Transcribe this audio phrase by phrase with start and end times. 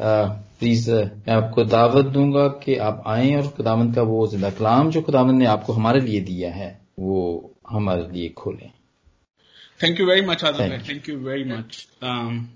[0.00, 5.02] Please मैं आपको दावत दूँगा कि आप आए और खुदावंद का वो ज़िंदा कलाम जो
[5.02, 6.68] खुदावंद ने आपको हमारे लिए दिया है
[6.98, 7.18] वो
[7.70, 8.70] हमारे लिए खोलें
[9.80, 10.58] Thank you very much, Adil.
[10.58, 11.88] Thank, Thank you very much.
[12.02, 12.50] Um,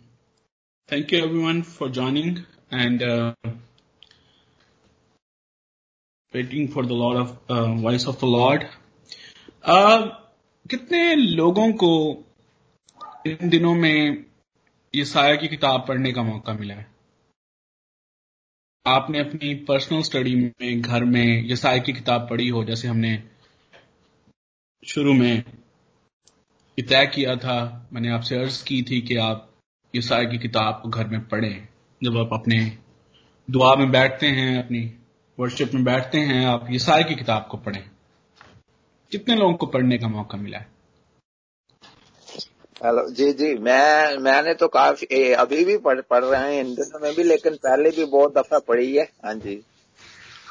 [0.88, 3.32] thank you everyone for joining and uh,
[6.34, 8.66] waiting for the Lord of uh, voice of the Lord.
[9.64, 10.10] Uh,
[10.70, 11.92] कितने लोगों को
[13.26, 14.24] इन दिनों में
[14.94, 16.93] ये साया की किताब पढ़ने का मौका मिला है
[18.86, 23.22] आपने अपनी पर्सनल स्टडी में, घर में, ये साया की किताब पढ़ी हो, जैसे हमने
[24.88, 25.44] शुरू में
[26.80, 29.50] तय किया था, मैंने आपसे अर्ज़ की थी कि आप
[29.96, 31.68] साया की किताब को घर में पढ़ें।
[32.04, 32.78] जब आप अपने
[33.50, 34.94] दुआ में बैठते हैं, अपनी
[35.40, 37.90] वर्शिप में बैठते हैं, आप साया की किताब को पढ़ें।
[39.10, 40.73] कितने लोगों को पढ़ने का मौका मिला है?
[42.84, 46.74] हेलो जी जी मैं मैंने तो काफ़ी ए, अभी भी पढ़ पढ़ रहे हैं इन
[46.74, 49.56] दिनों में भी लेकिन पहले भी बहुत दफ़ा पढ़ी है। हाँ जी।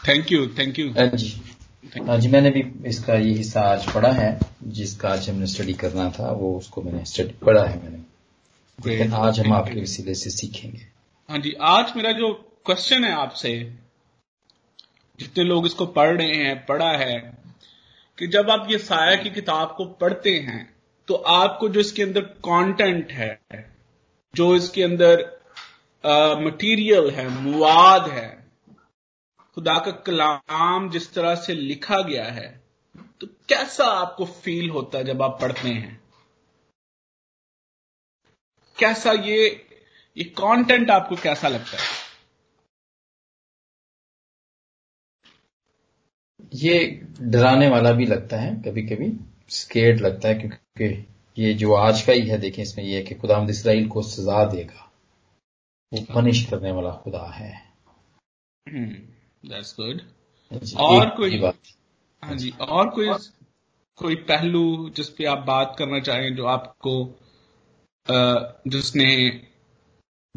[0.07, 4.11] थैंक यू थैंक यू हाँ जी। हाँ जी मैंने भी इसका ये हिस्सा आज पढ़ा
[4.11, 4.39] है
[4.79, 8.01] जिसका आज हमने स्टडी करना था वो उसको मैंने स्टडी पढ़ा है मैंने।
[8.79, 10.85] लेकिन आज हम आपके वसीले से सीखेंगे।
[11.29, 12.33] हाँ जी आज मेरा जो
[12.65, 13.57] क्वेश्चन है आपसे
[15.19, 17.15] जितने लोग इसको पढ़ रहे हैं पढ़ा है
[18.17, 20.72] कि जब आप ये साया की किताब को पढ़ते हैं
[21.07, 23.39] तो आपको जो इसके अंदर कंटेंट है,
[24.33, 25.21] जो इसके अंदर
[26.43, 28.29] मटेरियल है मुवाद है,
[29.57, 32.47] खुदा का कलाम जिस तरह से लिखा गया है
[33.21, 36.01] तो कैसा आपको फील होता है जब आप पढ़ते हैं?
[38.77, 39.45] कैसा ये
[40.17, 42.01] ये कंटेंट आपको कैसा लगता है?
[46.55, 46.79] ये
[47.21, 49.11] डराने वाला भी लगता है कभी कभी
[49.51, 53.15] स्केर्ड लगता है, क्योंकि ये जो आज का ही है देखें इसमें ये है कि
[53.15, 54.91] खुदा इसराइल को सजा देगा।
[55.93, 57.73] वो पनिश करने वाला खुदा है।
[58.69, 60.01] दैट्स hmm, गुड
[60.77, 61.57] और कोई बात।
[62.23, 63.07] हाँ जी और कोई
[63.95, 67.19] कोई पहलू जिस पे आप बात करना चाहें जो आपको
[68.67, 69.41] जिसने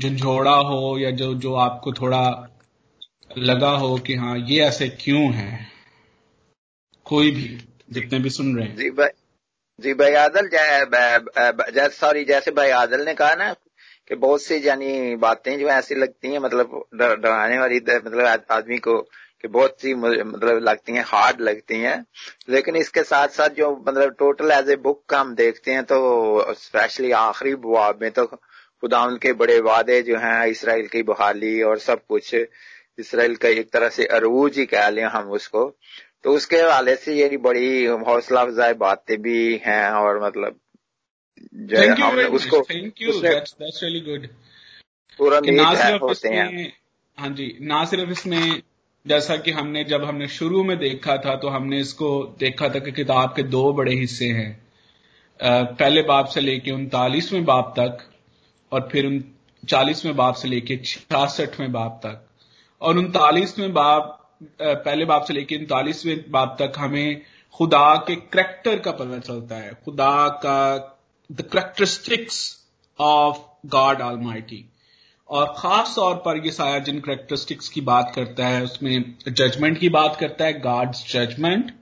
[0.01, 2.49] झंझोड़ा हो या जो जो आपको थोड़ा
[3.39, 5.67] लगा हो कि हाँ ये ऐसे क्यों है?
[7.05, 9.09] कोई भी जितने भी सुन रहे हैं। जी भाई।
[9.79, 13.53] जी भाई आदल जैसे सॉरी जैसे भाई आदल ने कहा ना
[14.11, 18.97] कि बहुत सी यानी बातें जो ऐसी लगती हैं मतलब डराने वाली मतलब आदमी को
[19.43, 22.05] कि बहुत सी मतलब लगती हैं हार्ड लगती हैं।
[22.49, 26.55] लेकिन इसके साथ साथ जो मतलब टोटल एज ए बुक का हम देखते हैं तो
[26.55, 31.79] स्पेशली आखिरी बुआब में तो खुदा उनके बड़े वादे जो हैं, इसराइल की बहाली और
[31.81, 32.35] सब कुछ,
[32.99, 35.67] इसराइल का एक तरह से अरूज ही कह लें हम उसको।
[36.27, 40.59] तो उसके हवाले से ये बड़ी हौसला अफजाई बातें भी हैं और मतलब
[41.55, 44.27] जो है हमने उसको गुड
[45.19, 45.39] पूरा
[46.03, 46.73] होते हैं।
[47.19, 48.63] हाँ जी ना सिर्फ़ इसमें
[49.07, 52.93] जैसा कि हमने जब हमने शुरू में देखा था तो हमने इसको देखा था कि
[52.93, 54.67] किताब के दो बड़े हिस्से हैं।
[55.41, 58.07] पहले बाप से लेके उनतालीसवें बाप तक
[58.73, 59.25] और फिर उन
[59.69, 62.29] चालीसवें बाप से लेके छियासठवें बाप तक।
[62.81, 68.91] और उनतालीसवें बाप पहले बाप से लेकर उनतालीसवें बाप तक हमें खुदा के करेक्टर का
[68.91, 70.79] पता चलता है। खुदा का
[71.33, 72.67] the characteristics
[72.99, 74.43] of God all
[75.29, 79.89] और खास तौर पर ये साया जिन करेक्टरिस्टिक्स की बात करता है उसमें जजमेंट की
[79.89, 81.75] बात करता है God's judgement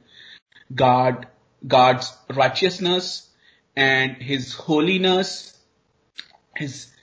[0.73, 1.27] God
[1.67, 3.31] God's righteousness
[3.79, 5.61] and his holiness
[6.61, 6.95] his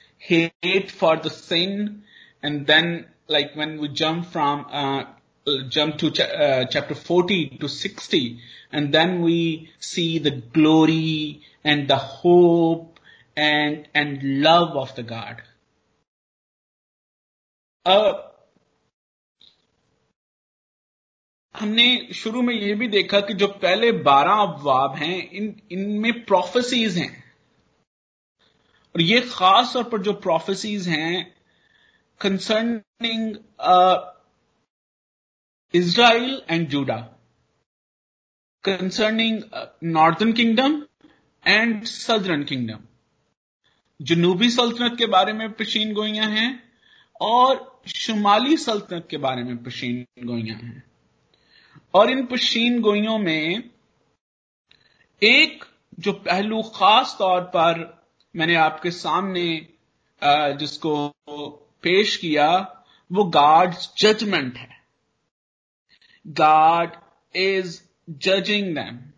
[1.00, 2.04] for the sin
[2.44, 5.04] and then like when we jump from uh,
[5.46, 8.40] jump to ch- uh, chapter 40 to 60
[8.72, 13.00] and then we see the glory and the hope
[13.36, 15.42] and and love of the god
[17.86, 18.14] uh,
[21.56, 26.98] हमने शुरू में यह भी देखा कि जो पहले बारह अफवाब हैं इन इनमें प्रोफेसीज
[26.98, 27.24] हैं
[28.96, 31.36] और ये खास तौर पर जो प्रोफेसीज हैं
[32.22, 33.36] concerning
[35.74, 37.10] Israel and Judah
[38.66, 40.88] concerning uh, northern kingdom
[41.46, 42.88] and southern kingdom.
[44.00, 46.52] जनूबी सल्तनत के बारे में पेशीन गोइयाँ हैं
[47.22, 50.84] और शुमाली सल्तनत के बारे में पेशीन गोइयाँ हैं।
[51.94, 53.70] और इन पेशीन गोइयों में
[55.22, 55.66] एक
[56.00, 57.80] जो पहलू खास तौर पर
[58.36, 59.46] मैंने आपके सामने
[60.60, 61.08] जिसको
[61.84, 62.50] पेश किया
[63.12, 64.81] वो गाड्स जजमेंट है।
[66.26, 66.98] God
[67.36, 67.82] is
[68.18, 69.14] judging them.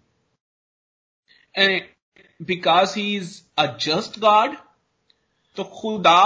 [1.55, 1.81] And
[2.39, 4.57] because he's a just God,
[5.57, 6.19] तो खुदा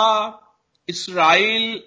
[0.87, 1.83] इसराइल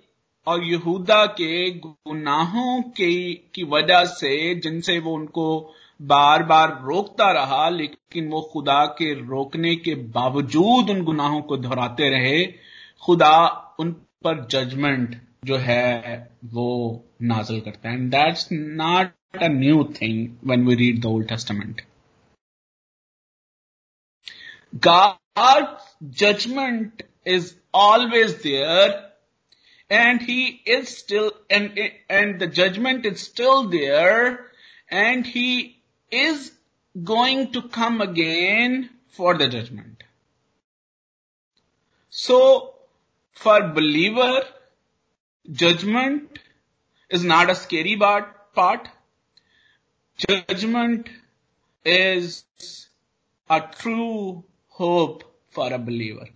[0.46, 5.46] और यहूदा के गुनाहों के की वजह से जिनसे वो उनको
[6.02, 12.08] बार बार रोकता रहा लेकिन वो खुदा के रोकने के बावजूद उन गुनाहों को दोहराते
[12.10, 12.44] रहे
[13.02, 13.36] खुदा
[13.80, 13.92] उन
[14.24, 16.15] पर जजमेंट जो है
[16.53, 16.69] वो
[17.31, 21.81] नाजल करता है and that's not a new thing when we read the Old Testament
[24.79, 29.11] God's judgment is always there
[29.89, 31.79] and he is still and
[32.09, 34.51] and the judgment is still there
[34.89, 35.81] and he
[36.11, 36.51] is
[36.95, 40.03] going to come again for the judgment
[42.13, 42.73] so
[43.33, 44.43] for believer
[45.50, 46.38] Judgment
[47.10, 48.88] is not a scary part.
[50.18, 51.08] Judgment
[51.84, 52.44] is
[53.50, 56.28] a true hope for a believer.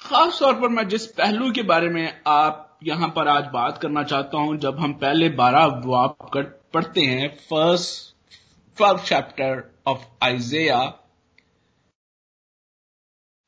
[0.00, 4.02] खास तौर पर मैं जिस पहलू के बारे में आप यहाँ पर आज बात करना
[4.02, 6.30] चाहता हूँ, जब हम पहले बारह वाप
[6.74, 8.14] पढ़ते हैं first
[8.78, 10.78] twelfth chapter of Isaiah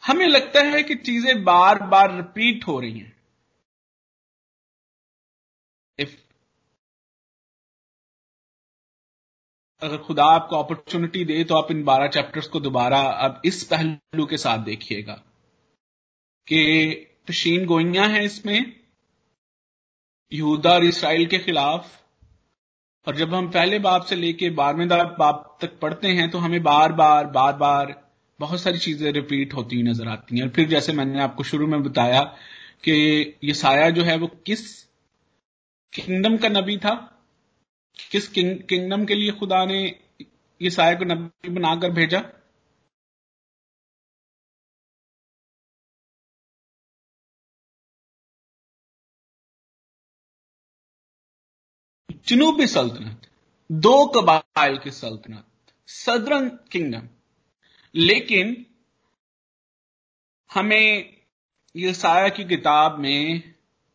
[0.03, 3.13] हमें लगता है कि चीज़ें बार बार रिपीट हो रही हैं।
[5.99, 6.17] इफ़
[9.83, 14.27] अगर खुदा आपको अपॉर्चुनिटी दे तो आप इन बारह चैप्टर्स को दोबारा अब इस पहलू
[14.27, 15.15] के साथ देखिएगा
[16.49, 16.61] कि
[17.29, 18.73] पशीन गोइयाँ हैं इसमें,
[20.33, 21.99] यहूदा और इसराइल के खिलाफ।
[23.07, 24.89] और जब हम पहले बाप से लेके बारहवें
[25.19, 28.02] बाप तक पढ़ते हैं तो हमें बार बार बार बार
[28.43, 31.67] बहुत सारी चीज़ें रिपीट होती हुई नज़र आती हैं। और फिर जैसे मैंने आपको शुरू
[31.67, 32.23] में बताया
[32.85, 32.93] कि
[33.45, 34.63] ये साया जो है वो किस
[35.93, 36.95] किंगडम का नबी था
[38.11, 39.81] किस किंग, किंगडम के लिए खुदा ने
[40.61, 42.23] ये साया को नबी बनाकर भेजा?
[52.27, 53.27] जनूबी सल्तनत
[53.71, 57.09] दो कबाइल की सल्तनत सदरन किंगडम
[57.95, 58.55] लेकिन
[60.51, 61.15] हमें
[61.75, 63.43] ये साया की किताब में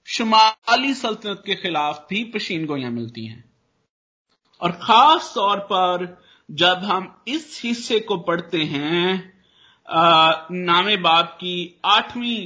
[0.07, 3.43] शुमाली सल्तनत के खिलाफ भी पशीन गोयां मिलती हैं।
[4.61, 6.05] और खास तौर पर
[6.49, 9.33] जब हम इस हिस्से को पढ़ते हैं
[10.51, 12.39] नामे बाप की आठवीं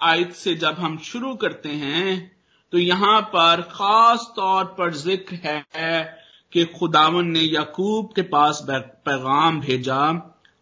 [0.00, 2.40] आयत से जब हम शुरू करते हैं
[2.72, 6.02] तो यहाँ पर खास तौर पर ज़िक्र है
[6.52, 10.00] कि खुदावन ने यकूब के पास पैगाम भेजा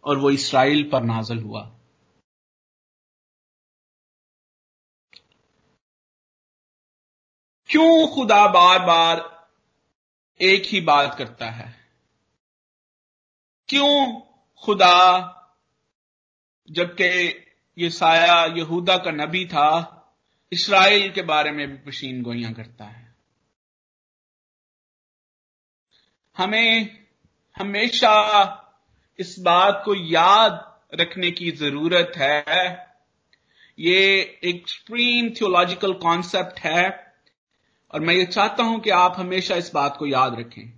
[0.03, 1.75] और वो इसराइल पर नाजल हुआ।
[7.69, 9.47] क्यों खुदा बार बार
[10.41, 11.93] एक ही बात करता है?
[13.69, 14.21] क्यों
[14.65, 15.29] खुदा,
[16.71, 17.29] जबकि
[17.77, 19.95] ये साया यहूदा का नबी था,
[20.51, 23.15] इसराइल के बारे में भी पशीन गोइयाँ करता है?
[26.37, 27.07] हमें
[27.57, 28.65] हमेशा
[29.19, 30.59] इस बात को याद
[30.93, 32.43] रखने की ज़रूरत है।
[33.77, 36.83] ये एक एक्सट्रीम थियोलॉजिकल कॉन्सेप्ट है
[37.93, 40.71] और मैं ये चाहता हूँ कि आप हमेशा इस बात को याद रखें।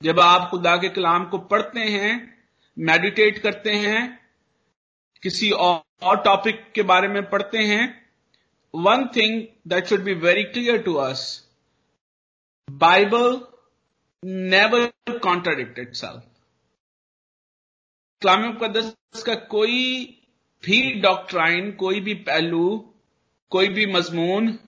[0.00, 2.12] जब आप खुदा के कलाम को पढ़ते हैं
[2.76, 4.18] मेडिटेट करते हैं,
[5.22, 7.84] किसी और टॉपिक के बारे में पढ़ते हैं
[8.74, 11.22] one thing that should be very clear to us
[12.68, 13.40] Bible
[14.22, 16.22] never contradicted self
[18.22, 20.02] कलाम मुकदस का कोई
[20.64, 22.94] भी डॉक्ट्राइन कोई भी पहलू,
[23.50, 24.58] कोई भी मजमून,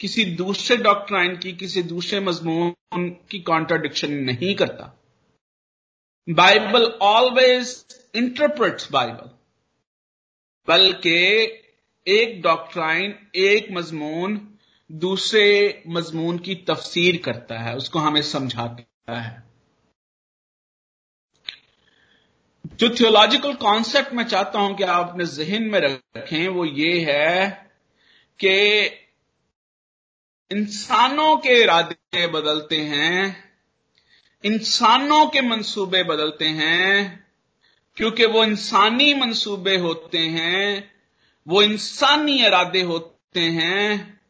[0.00, 4.98] किसी दूसरे डॉक्ट्राइन की, किसी दूसरे मजमून की कॉन्ट्राडिक्शन नहीं करता।
[6.30, 9.30] बाइबल ऑलवेज इंटरप्रेट्स बाइबल
[10.68, 11.16] बल्कि
[12.06, 14.56] एक डॉक्ट्राइन एक मजमून
[14.92, 19.45] दूसरे मजमून की तफसीर करता है, उसको हमें समझाता है।
[22.76, 27.48] जो थियोलॉजिकल कॉन्सेप्ट मैं चाहता हूँ कि आप अपने जहन में रखें, वो ये है
[28.40, 28.84] कि
[30.50, 33.44] इंसानों के इरादे बदलते हैं,
[34.44, 37.26] इंसानों के मंसूबे बदलते हैं,
[37.96, 40.92] क्योंकि वो इंसानी मंसूबे होते हैं,
[41.48, 44.20] वो इंसानी इरादे होते हैं,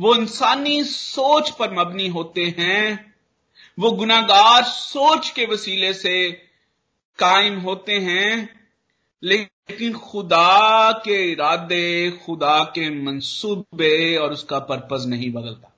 [0.00, 3.14] वो इंसानी सोच पर मबनी होते हैं,
[3.78, 6.46] वो गुनागार सोच के वसीले से
[7.20, 8.60] कायम होते हैं,
[9.22, 15.68] लेकिन खुदा के इरादे, खुदा के मंसूबे और उसका पर्पज नहीं बदलता।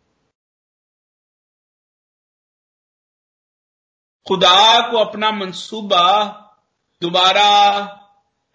[4.29, 6.07] खुदा को अपना मंसूबा
[7.03, 7.83] दोबारा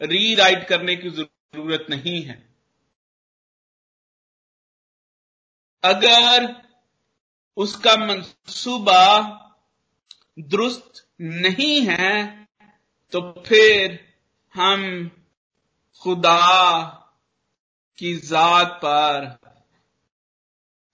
[0.01, 2.48] रीराइट करने की ज़रूरत नहीं है।
[5.84, 6.63] अगर
[7.58, 9.03] उसका मंसूबा
[10.39, 12.47] दुरुस्त नहीं है
[13.12, 14.14] तो फिर
[14.56, 15.10] हम
[16.02, 16.84] खुदा
[17.98, 19.40] की जात पर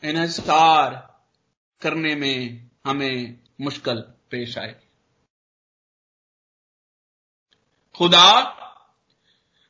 [0.04, 0.96] इन्हसार
[1.82, 4.80] करने में हमें मुश्किल पेश आए
[7.96, 8.60] खुदा,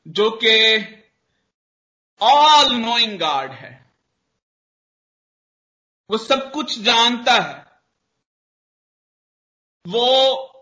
[0.07, 0.85] जो कि
[2.21, 3.91] ऑल नोइंग गार्ड है,
[6.11, 7.79] वो सब कुछ जानता है,
[9.87, 10.52] वो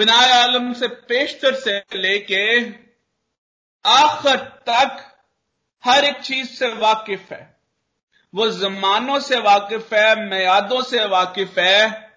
[0.00, 2.44] विनाय आलम से पेशतर से लेके
[3.84, 4.36] आखिर
[4.68, 5.00] तक
[5.84, 7.60] हर एक चीज़ से वाकिफ है।
[8.34, 12.12] वो जमानों से वाकिफ है मैयादों से वाकिफ है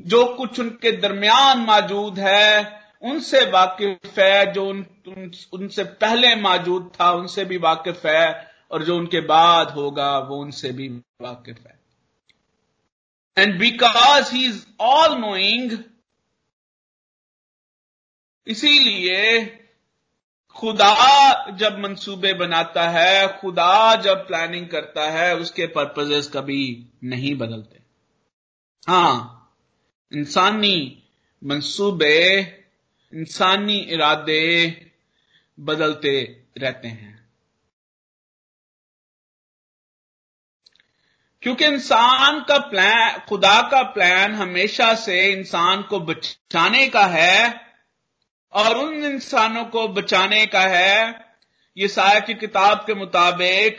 [0.00, 6.90] जो कुछ उनके दरमियान मौजूद है उनसे वाकिफ है जो उन, उन, उनसे पहले मौजूद
[7.00, 10.88] था उनसे भी वाकिफ है और जो उनके बाद होगा वो उनसे भी
[11.22, 11.78] वाकिफ है।
[13.38, 15.78] And because he is all knowing
[18.48, 19.46] इसीलिए
[20.54, 27.78] खुदा जब मंसूबे बनाता है, खुदा जब प्लानिंग करता है, उसके पर्पजेस कभी नहीं बदलते।
[28.88, 29.34] हाँ,
[30.12, 31.02] इंसानी
[31.44, 32.40] मंसूबे,
[33.14, 34.86] इंसानी इरादे
[35.60, 37.28] बदलते रहते हैं।
[41.42, 47.67] क्योंकि इंसान का प्लान खुदा का प्लान हमेशा से इंसान को बचाने का है
[48.52, 51.28] और उन इंसानों को बचाने का है
[51.76, 53.78] ये साया की किताब के मुताबिक,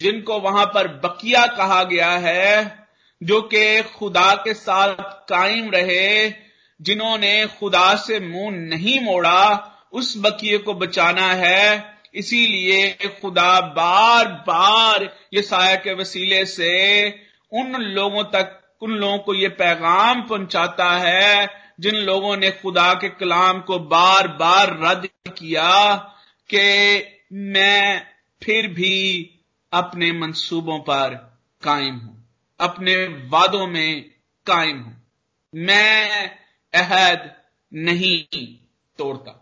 [0.00, 2.86] जिनको वहाँ पर बकिया कहा गया है,
[3.22, 4.94] जो कि खुदा के साथ
[5.28, 6.32] कायम रहे,
[6.80, 12.92] जिन्होंने खुदा से मुँह नहीं मोड़ा, उस बकिए को बचाना है। इसीलिए
[13.22, 17.08] खुदा बार बार ये साया के वसीले से
[17.52, 23.08] उन लोगों तक, उन लोगों को ये पैगाम पहुंचाता है जिन लोगों ने खुदा के
[23.08, 25.94] कलाम को बार बार रद्द किया
[26.50, 26.66] कि
[27.32, 28.06] मैं
[28.42, 28.94] फिर भी
[29.72, 31.14] अपने मंसूबों पर
[31.62, 32.28] कायम हूँ,
[32.60, 32.94] अपने
[33.28, 34.10] वादों में
[34.46, 34.96] कायम हूँ।
[35.54, 36.28] मैं
[36.74, 37.30] अहद
[37.72, 38.16] नहीं
[38.98, 39.34] तोड़ता।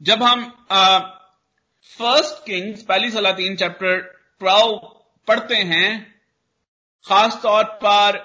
[0.00, 0.44] जब हम
[1.98, 4.00] फ़र्स्ट किंग्स पहली सलाह तीन चैप्टर
[4.40, 4.76] ट्वेल्व
[5.28, 5.90] पढ़ते हैं
[7.06, 8.18] खास तौर पर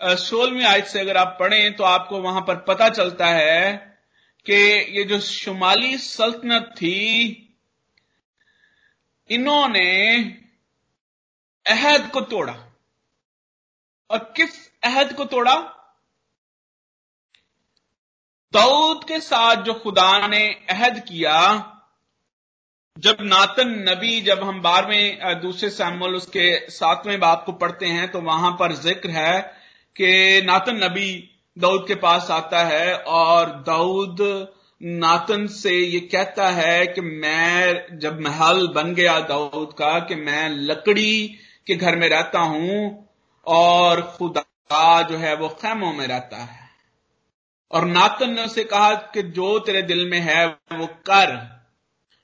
[0.00, 3.76] सोलहवीं आयत से अगर आप पढ़ें तो आपको वहाँ पर पता चलता है
[4.46, 4.54] कि
[4.98, 7.44] ये जो शुमाली सल्तनत थी,
[9.30, 9.88] इन्होंने
[11.66, 12.54] अहद को तोड़ा।
[14.10, 15.54] और किस अहद को तोड़ा?
[18.52, 21.34] दाऊद के साथ जो खुदा ने अहद किया,
[22.96, 28.20] जब नातन नबी, जब हम बारहवें दूसरे सैमुअल, उसके सातवें बाप को पढ़ते हैं तो
[28.22, 29.57] वहाँ पर ज़िक्र है
[30.00, 34.48] कि नातन नबी दाऊद के पास आता है और दाऊद
[34.82, 40.48] नातन से ये कहता है कि मैं जब महल बन गया दाऊद का कि मैं
[40.50, 41.28] लकड़ी
[41.66, 43.08] के घर में रहता हूँ
[43.46, 46.68] और खुदा जो है वो खैमों में रहता है।
[47.70, 51.58] और नातन ने उसे कहा कि जो तेरे दिल में है वो कर।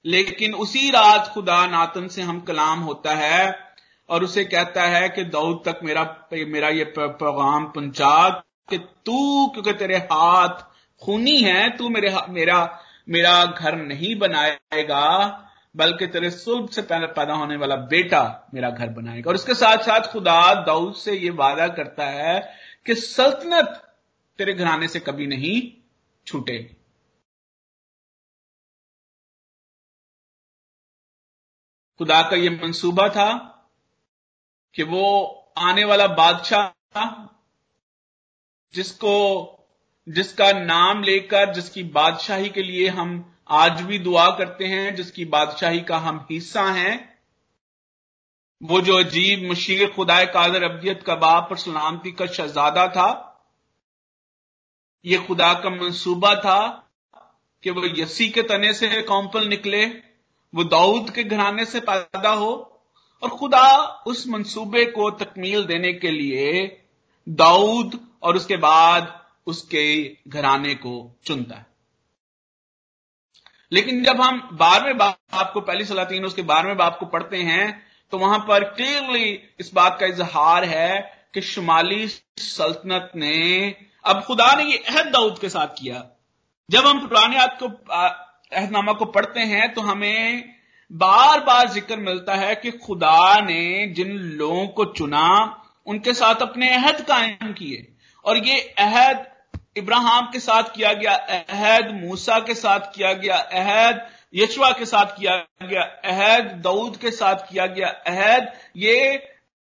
[0.04, 3.63] लेकिन उसी रात खुदा नातन से हम कलाम होता है
[4.08, 8.30] और उसे कहता है कि, दाऊद तक मेरा मेरा ये पैगाम पहुँचा
[8.70, 10.48] कि तू, क्योंकि तेरे हाथ
[11.02, 15.40] खूनी है, तू मेरे मेरा मेरा घर नहीं बनाएगा,
[15.76, 20.12] बल्कि तेरे सुल्ब से पैदा होने वाला बेटा मेरा घर बनाएगा। और उसके साथ साथ
[20.12, 22.56] खुदा दाऊद से यह वादा करता है
[22.86, 23.94] कि सल्तनत
[24.38, 25.82] तेरे घराने से कभी नहीं
[26.26, 26.76] छूटे।
[31.98, 33.50] खुदा का यह मंसूबा था
[34.74, 35.06] कि वो
[35.58, 37.26] आने वाला बादशाह
[38.74, 39.50] जिसको,
[40.08, 45.80] जिसका नाम लेकर, जिसकी बादशाही के लिए हम आज भी दुआ करते हैं, जिसकी बादशाही
[45.80, 47.18] का हम हिस्सा हैं,
[48.62, 53.30] वो जो अजीब मशीर खुदाए कादर अब्दियत का बाप और सलामती का शहजादा था,
[55.04, 56.90] ये खुदा का मंसूबा था
[57.62, 59.86] कि वो यसी के तने से कौंपल निकले,
[60.54, 62.73] वो दाऊद के घराने से पैदा हो
[63.24, 63.66] और खुदा
[64.06, 66.50] उस मंसूबे को तकमील देने के लिए
[67.26, 69.12] दाऊद और उसके बाद
[69.46, 69.84] उसके
[70.28, 71.66] घराने को चुनता है।
[73.72, 77.66] लेकिन जब हम बारहवें बाप को पहली सलातीन उसके बारहवें बाप को पढ़ते हैं
[78.12, 81.00] तो वहाँ पर क्लियरली इस बात का इजहार है
[81.34, 86.04] कि शुमाली सल्तनत ने, अब खुदा ने ये अहद दाऊद के साथ किया।
[86.68, 87.68] जब हम पुराने को
[88.52, 90.54] अहदनामा को पढ़ते हैं तो हमें
[90.92, 96.74] बार बार ज़िक्र मिलता है कि खुदा ने जिन लोगों को चुना, उनके साथ अपने
[96.74, 99.26] अहद कायम किए। और ये अहद
[99.76, 105.06] इब्राहिम के साथ किया गया, अहद मूसा के साथ किया गया, अहद यशवा के साथ
[105.06, 109.16] किया गया, अहद दाऊद के साथ किया गया, अहद ये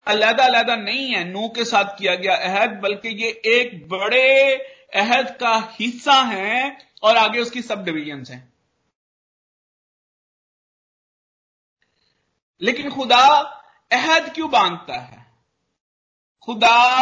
[0.08, 4.56] अलहदा अलहदा नहीं है नू के साथ किया गया अहद, बल्कि ये एक बड़े
[4.96, 8.53] अहद का हिस्सा है और आगे उसकी सब डिविजन हैं।
[12.62, 13.28] लेकिन खुदा
[13.92, 15.34] अहद क्यों बांधता है?
[16.42, 17.02] खुदा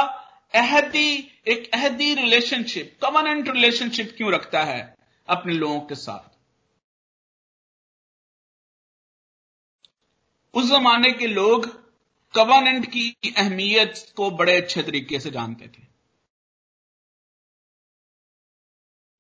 [0.56, 6.32] अहदी, एक अहदी रिलेशनशिप कमनेंट रिलेशनशिप क्यों रखता है अपने लोगों के साथ?
[10.54, 11.82] उस जमाने के लोग
[12.36, 15.84] कवानेंट की अहमियत को बड़े अच्छे तरीके से जानते थे।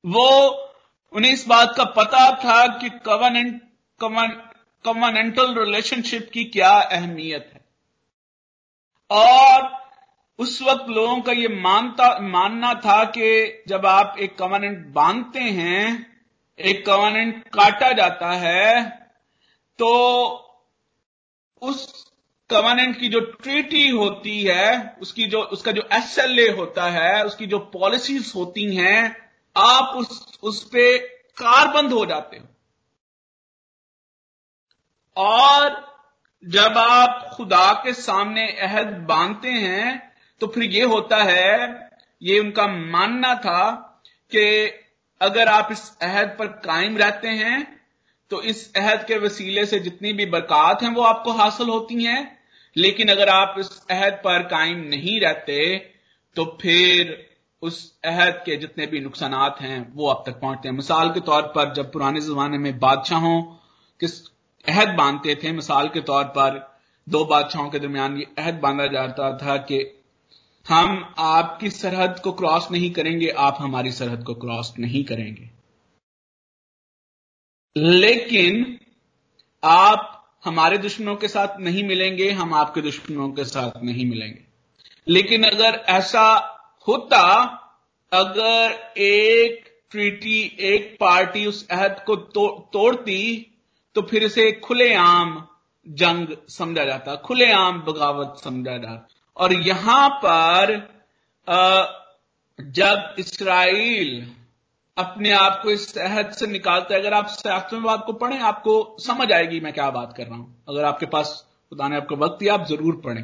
[0.06, 0.50] वो,
[1.14, 4.51] उन्हें इस बात का पता था कि कवानेंट
[4.86, 7.62] कवानेंटल रिलेशनशिप की क्या अहमियत है?
[9.12, 9.70] और
[10.40, 16.12] उस वक्त लोगों का यह मानता, मानना था कि जब आप एक कवानेंट बांधते हैं,
[16.60, 18.90] एक कवानेंट काटा जाता है
[19.80, 19.90] तो
[21.62, 22.06] उस
[22.50, 27.60] कवानेंट की जो ट्रीटी होती है, उसकी जो, उसका जो एसएलए होता है, उसकी जो
[27.60, 30.98] पॉलिसीज़ होती हैं, आप उस उस पे
[31.38, 32.48] कारबंद हो जाते हो।
[35.18, 35.70] और
[36.44, 41.90] जब आप खुदा के सामने अहद बांधते हैं तो फिर यह होता है,
[42.22, 43.72] ये उनका मानना था
[44.32, 44.44] कि
[45.22, 47.82] अगर आप इस अहद पर कायम रहते हैं
[48.32, 52.40] तो इस अहद के वसीले से जितनी भी बरकत हैं, वो आपको हासिल होती हैं।
[52.76, 55.76] लेकिन अगर आप इस अहद पर कायम नहीं रहते
[56.36, 57.18] तो फिर
[57.64, 61.42] उस अहद के जितने भी नुकसान हैं, वो आप तक पहुँचते हैं। मिसाल के तौर
[61.56, 63.42] पर, जब पुराने जमाने में बादशाहों
[64.00, 64.20] किस
[64.68, 69.38] अहद बांधते थे। मिसाल के तौर पर दो बादशाहों के दरमियान ये अहद बांधा जाता
[69.38, 70.04] था कि
[70.70, 75.50] हम आपकी सरहद को क्रॉस नहीं करेंगे आप हमारी सरहद को क्रॉस नहीं करेंगे।
[77.78, 78.80] लेकिन
[79.64, 84.44] आप हमारे दुश्मनों के साथ नहीं मिलेंगे हम आपके दुश्मनों के साथ नहीं मिलेंगे।
[85.08, 86.24] लेकिन अगर ऐसा
[86.88, 87.22] होता
[88.14, 93.48] अगर एक ट्रीटी एक पार्टी उस अहद को तो, तोड़ती
[93.96, 95.42] तो फिर इसे खुलेआम
[95.86, 100.76] जंग समझा जाता, खुलेआम बगावत समझा जाता। और यहाँ पर
[102.60, 104.26] जब इसराइल
[104.98, 109.60] अपने आप को इस सहद से निकालते अगर आप शास्त्रवाद को पढ़ें, आपको समझ आएगी
[109.60, 112.66] मैं क्या बात कर रहा हूँ। अगर आपके पास, खुदा ने आपको वक्त दिया, आप
[112.68, 113.24] ज़रूर पढ़ें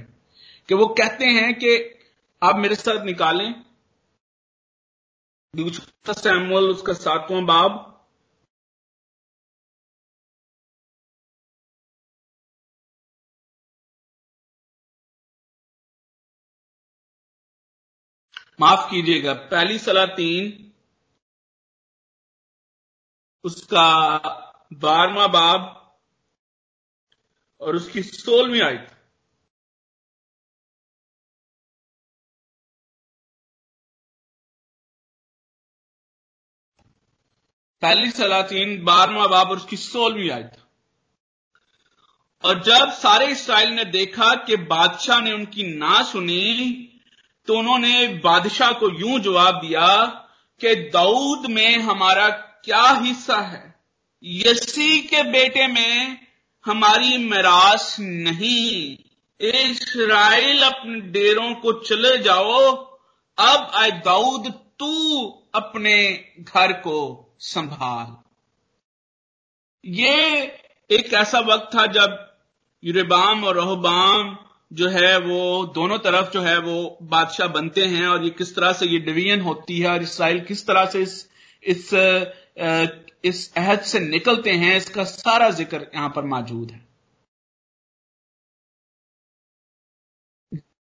[0.69, 1.77] कि वो कहते हैं कि
[2.41, 3.53] आप मेरे साथ निकालें।
[5.53, 7.96] दूसरा सैमुअल, उसका सातवां बाब
[18.59, 20.73] माफ़ कीजिएगा, पहली सलाह तीन
[23.43, 24.19] उसका
[24.73, 25.73] बारवा बाब,
[27.61, 28.93] और उसकी सोलहवीं आयत।
[37.81, 40.57] पहली सलातीन बारवा बाब, और उसकी सोलहवीं आयत।
[42.43, 46.86] और जब सारे इसराइल ने देखा कि बादशाह ने उनकी ना सुनी
[47.47, 50.05] तो उन्होंने बादशाह को यूँ जवाब दिया
[50.59, 52.29] कि दाऊद में हमारा
[52.65, 53.75] क्या हिस्सा है?
[54.23, 56.17] यसी के बेटे में
[56.65, 58.97] हमारी मिरास नहीं।
[59.41, 62.75] इसराइल अपने डेरों को चले जाओ।
[63.37, 65.21] अब आए दाऊद, तू
[65.55, 68.17] अपने घर को संभाल।
[69.85, 70.41] ये
[70.91, 72.35] एक ऐसा वक्त था जब
[72.83, 74.37] यूरेबाम और रोहबाम
[74.71, 78.73] जो है वो दोनों तरफ़ जो है वो बादशाह बनते हैं और ये किस तरह
[78.73, 81.27] से ये डिवीज़न होती है और इसराइल किस तरह से इस
[81.63, 81.89] इस
[83.25, 86.85] इस अहद से निकलते हैं, इसका सारा ज़िक्र यहाँ पर मौजूद है।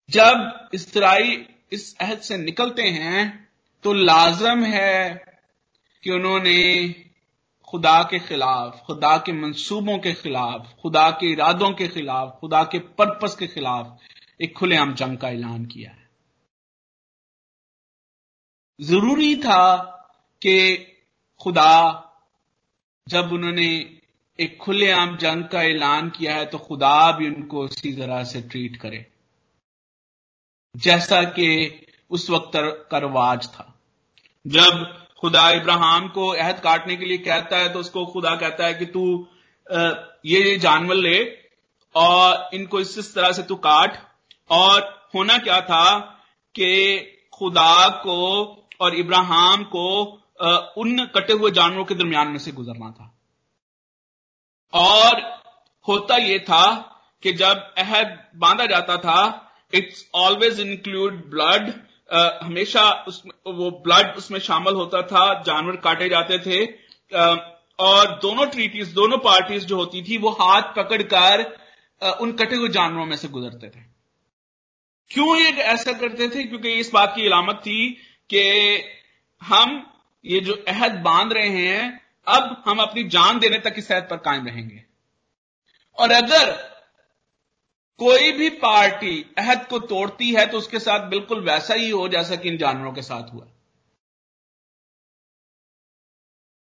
[0.08, 3.24] जब इसराइल इस अहद से निकलते हैं
[3.84, 5.24] तो लाजम है
[6.02, 6.54] कि उन्होंने
[7.68, 12.78] खुदा के खिलाफ, खुदा के मंसूबों के खिलाफ, खुदा के इरादों के खिलाफ, खुदा के
[12.78, 13.98] पर्पस के खिलाफ
[14.40, 16.06] एक खुलेआम जंग का ऐलान किया है।
[18.80, 19.80] ज़रूरी था
[20.42, 20.76] कि
[21.40, 21.74] खुदा,
[23.06, 23.68] जब उन्होंने
[24.38, 28.76] एक खुलेआम जंग का ऐलान किया है तो खुदा भी उनको उसी तरह से ट्रीट
[28.76, 29.04] करे,
[30.74, 31.48] जैसा कि
[32.10, 32.52] उस वक्त
[32.90, 33.74] का रवाज था।
[34.44, 38.74] जब खुदा इब्राहिम को अहद काटने के लिए कहता है तो उसको खुदा कहता है
[38.74, 39.04] कि तू
[40.26, 41.18] ये जानवर ले
[41.94, 43.98] और इनको इस तरह से तू काट।
[44.50, 44.80] और
[45.14, 45.98] होना क्या था
[46.54, 46.98] कि
[47.32, 48.16] खुदा को
[48.80, 49.88] और इब्राहिम को
[50.76, 53.14] उन कटे हुए जानवरों के दरमियान में से गुजरना था।
[54.72, 55.20] और
[55.86, 56.64] होता यह था
[57.22, 59.20] कि जब अहद बांधा जाता था,
[59.72, 61.72] इट्स ऑलवेज इंक्लूड ब्लड
[62.12, 67.38] हमेशा उसमें वो ब्लड उसमें शामिल होता था जानवर काटे जाते थे uh,
[67.78, 71.44] और दोनों ट्रीटीज दोनों पार्टीज़ जो होती थी वो हाथ पकड़कर
[72.20, 73.80] उन कटे हुए जानवरों में से गुजरते थे।
[75.10, 76.44] क्यों ये ऐसा करते थे?
[76.44, 77.88] क्योंकि इस बात की इलामत थी
[78.30, 78.82] कि
[79.42, 79.92] हम
[80.24, 84.16] ये जो अहद बाँध रहे हैं अब हम अपनी जान देने तक इस अहद पर
[84.16, 84.84] कायम रहेंगे।
[85.98, 86.77] और अगर
[88.00, 92.36] कोई भी पार्टी अहद को तोड़ती है तो उसके साथ बिल्कुल वैसा ही हो जैसा
[92.36, 93.46] कि इन जानवरों के साथ हुआ।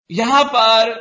[0.10, 0.92] यहाँ पर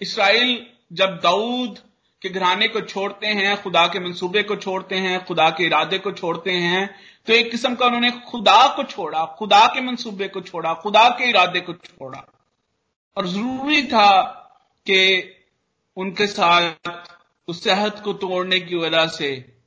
[0.00, 1.78] इसराइल जब दाऊद
[2.22, 6.12] के घराने को छोड़ते हैं, खुदा के मंसूबे को छोड़ते हैं, खुदा के इरादे को
[6.12, 6.88] छोड़ते हैं
[7.26, 11.28] तो एक किस्म का उन्होंने खुदा को छोड़ा, खुदा के मंसूबे को छोड़ा, खुदा के
[11.28, 12.26] इरादे को छोड़ा।
[13.16, 14.22] और ज़रूरी था
[14.86, 15.36] कि
[15.96, 16.88] उनके साथ
[17.50, 19.60] उस अहद को तोड़ने की वजह से,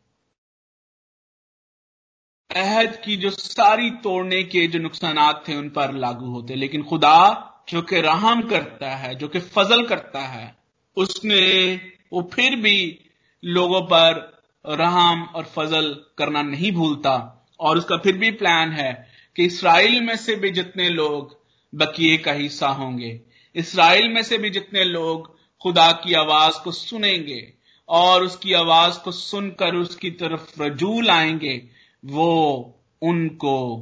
[2.55, 7.49] अहद की जो सारी तोड़ने के जो नुकसान थे उन पर लागू होते। लेकिन खुदा
[7.69, 10.55] जो कि रहम करता है, जो कि फजल करता है,
[10.97, 11.75] उसने,
[12.13, 12.99] वो फिर भी
[13.43, 19.45] लोगों पर रहम और फजल करना नहीं भूलता। और उसका फिर भी प्लान है कि
[19.45, 21.41] इसराइल में से भी जितने लोग
[21.75, 23.21] बकिए का हिस्सा होंगे,
[23.55, 27.52] इसराइल में से भी जितने लोग खुदा की आवाज़ को सुनेंगे
[27.89, 31.69] और उसकी आवाज़ को सुनकर उसकी तरफ़ रजू लाएँगे,
[32.05, 33.77] वो उनको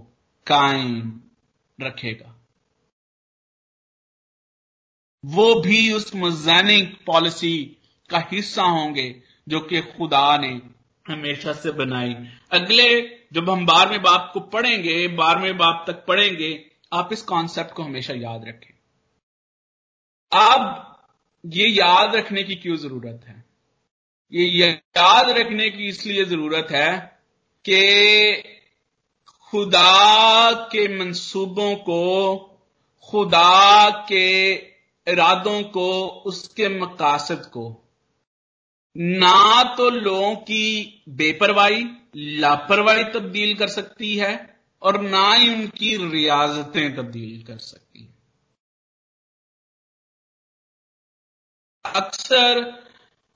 [0.48, 1.22] कायम
[1.82, 2.36] रखेगा।
[5.26, 7.78] वो भी उस मजैनिक पॉलिसी
[8.10, 10.62] का हिस्सा होंगे जो कि खुदा ने
[11.08, 12.14] हमेशा से बनाई।
[12.52, 13.02] अगले
[13.34, 18.14] जब हम बारहवें बाप को पढ़ेंगे, बारहवें बाप तक पढ़ेंगे, आप इस कॉन्सेप्ट को हमेशा
[18.14, 18.74] याद रखें।
[20.34, 20.88] अब
[21.46, 23.41] ये याद रखने की क्यों ज़रूरत है?
[24.32, 26.98] ये याद रखने की इसलिए ज़रूरत है
[27.65, 28.44] कि
[29.54, 32.38] खुदा के मंसूबों को,
[33.02, 34.54] खुदा के
[35.08, 37.91] इरादों को, उसके मकासद को,
[38.98, 46.96] ना तो लोगों की बेपरवाही, लापरवाही तब्दील कर सकती है और ना ही उनकी रियाजतें
[46.96, 48.08] तब्दील कर सकती
[51.86, 52.81] अक्सर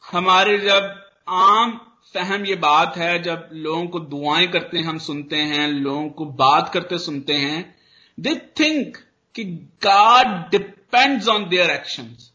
[0.06, 0.94] हमारे जब
[1.30, 1.72] आम
[2.14, 6.70] फहम ये बात है, जब लोगों को दुआएँ करते हम सुनते हैं, लोगों को बात
[6.74, 7.76] करते सुनते हैं
[8.18, 8.98] दे थिंक
[9.36, 9.44] कि
[9.84, 12.32] God depends on their actions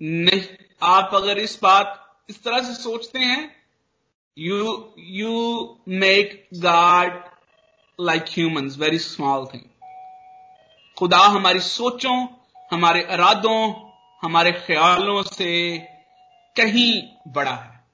[0.00, 0.42] नहीं,
[0.82, 3.54] आप अगर इस बात, इस तरह से सोचते हैं
[4.36, 7.22] you you make God
[7.98, 9.62] like humans very small thing
[10.96, 12.26] खुदा हमारी सोचों,
[12.70, 13.60] हमारे इरादों
[14.22, 15.78] हमारे ख्यालों से
[16.56, 17.84] कहीं बड़ा है।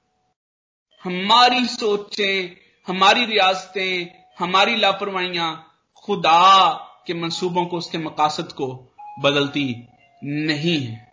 [1.03, 2.55] हमारी सोचें,
[2.87, 5.49] हमारी रियासतें हमारी लापरवाहियाँ
[5.95, 6.71] खुदा
[7.07, 8.67] के मंसूबों को, उसके मकासद को
[9.19, 9.87] बदलती
[10.23, 11.11] नहीं है।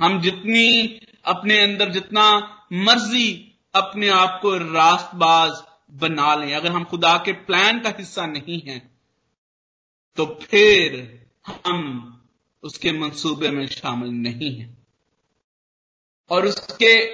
[0.00, 2.24] हम जितनी अपने अंदर, जितना
[2.72, 8.60] मर्ज़ी अपने आप को रास्तबाज बना लें। अगर हम खुदा के प्लान का हिस्सा नहीं
[8.60, 9.00] हैं
[10.16, 12.12] तो फिर हम
[12.62, 14.86] उसके मंसूबे में शामिल नहीं हैं।
[16.30, 17.12] और उसके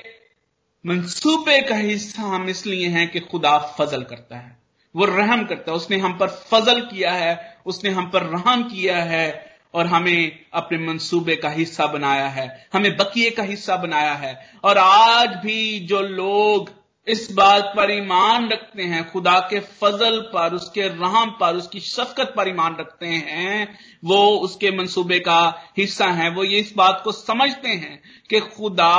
[0.86, 4.62] मंसूबे का हिस्सा हम इसलिए हैं कि खुदा फजल करता है।
[4.96, 9.02] वो रहम करता है। उसने हम पर फजल किया है। उसने हम पर रहम किया
[9.02, 14.52] है और हमें अपने मंसूबे का हिस्सा बनाया है। हमें बकिए का हिस्सा बनाया है।
[14.64, 20.54] और आज भी जो लोग इस बात पर ईमान रखते हैं, खुदा के फजल पर,
[20.54, 26.30] उसके रहम पर, उसकी शफकत पर ईमान रखते हैं, वो उसके मंसूबे का हिस्सा है।
[26.30, 28.94] वो ये इस बात को समझते हैं कि खुदा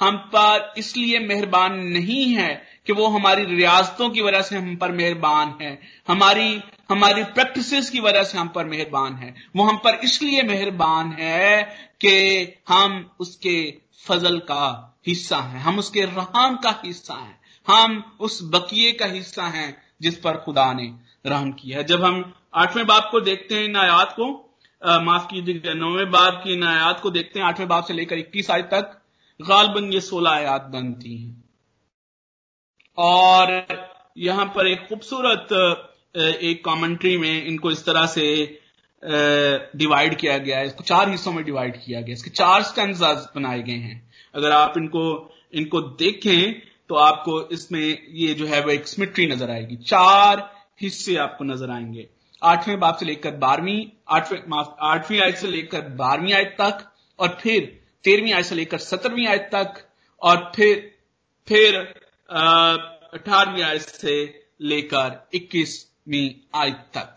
[0.00, 4.92] हम पर इसलिए मेहरबान नहीं है कि वो हमारी रियासतों की वजह से हम पर
[4.92, 9.94] मेहरबान है। हमारी हमारी प्रैक्टिसेस की वजह से हम पर मेहरबान है। वो हम पर
[9.94, 11.62] इसलिए मेहरबान है
[12.00, 13.74] कि हम उसके
[14.06, 19.46] फजल का हिस्सा है। हम उसके रहम का हिस्सा है। हम उस बकिए का हिस्सा
[19.48, 20.92] है जिस पर खुदा ने
[21.26, 24.26] रहम किया है। जब हम आठवें बाप को देखते हैं इन आयात को
[25.02, 28.50] माफ़ कीजिएगा, नौवें बाप की इन आयात को देखते हैं, आठवें बाप से लेकर इक्कीस
[28.50, 29.00] आयत तक,
[29.40, 31.44] गालबन ये सोलह आयात बनती हैं।
[32.98, 33.66] और
[34.18, 35.48] यहाँ पर एक खूबसूरत
[36.16, 38.24] एक कमेंट्री में इनको इस तरह से
[39.76, 42.96] डिवाइड किया गया है। इसको चार हिस्सों में डिवाइड किया गया इसके चार स्टैंड
[43.36, 45.04] बनाए गए हैं। अगर आप इनको
[45.54, 51.16] इनको देखें तो आपको इसमें ये जो है, वो एक स्मिट्री नज़र आएगी। चार हिस्से
[51.16, 52.08] आपको नज़र आएँगे।
[52.42, 54.40] आठवें बाप से लेकर बारहवीं, आठवें
[54.82, 56.84] आठवीं आयत से लेकर बारहवीं आयत तक,
[57.18, 57.64] और फिर
[58.04, 59.74] तेरहवीं आयत से लेकर सत्रहवीं आयत तक,
[60.22, 60.90] और फिर
[61.48, 61.76] फिर
[62.28, 67.16] अठारहवीं आयत से लेकर इक्कीसवीं आयत तक।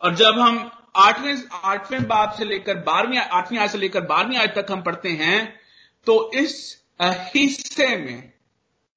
[0.00, 4.54] और जब हम आठवें आठवें बाप से लेकर बारहवीं, आठवीं आयत से लेकर बारहवीं आयत
[4.58, 5.65] तक हम पढ़ते हैं
[6.06, 8.32] तो इस हिस्से में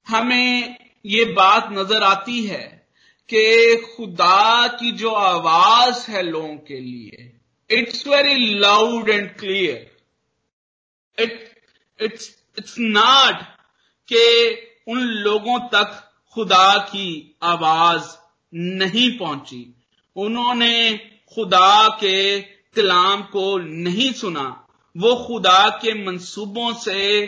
[0.08, 2.88] हमें ये बात नज़र आती है
[3.30, 11.62] कि खुदा की जो आवाज़ है लोगों के लिए it's very loud and clear it
[12.00, 13.43] it's it's not
[14.12, 14.54] के
[14.91, 18.15] उन लोगों तक खुदा की आवाज़
[18.54, 19.76] नहीं पहुँची।
[20.15, 20.98] उन्होंने
[21.36, 27.28] खुदा के कलाम को नहीं सुना। वो खुदा के मंसूबों से,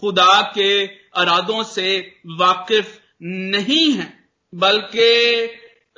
[0.00, 5.44] खुदा के अरादों से वाकिफ नहीं है, बल्कि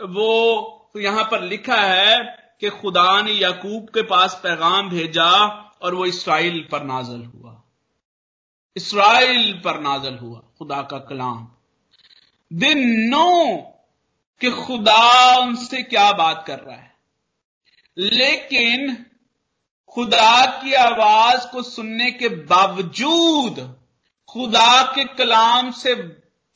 [0.03, 5.33] वो यहाँ पर लिखा है कि खुदा ने याकूब के पास पैगाम भेजा
[5.83, 7.63] और वो इसराइल पर नाजल हुआ।
[8.77, 11.49] इसराइल पर नाजल हुआ, खुदा का कलाम।
[12.53, 13.57] दिन नो
[14.41, 16.95] कि खुदा उनसे क्या बात कर रहा है।
[17.99, 19.07] लेकिन
[19.95, 23.79] खुदा की आवाज़ को सुनने के बावजूद,
[24.29, 25.95] खुदा के कलाम से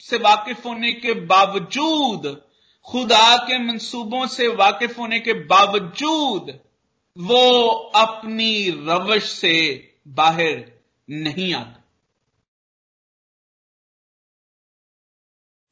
[0.01, 2.43] से वाकिफ होने के बावजूद,
[2.85, 6.61] खुदा के मंसूबों से वाकिफ होने के बावजूद,
[7.17, 9.55] वो अपनी रवश से
[10.09, 10.73] बाहर
[11.11, 11.79] नहीं आता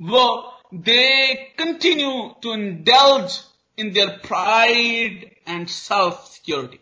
[0.02, 3.42] वो, they continue to indulge
[3.76, 6.80] in their pride and self-security.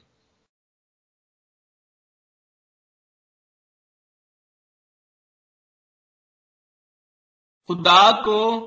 [7.68, 8.66] खुदा को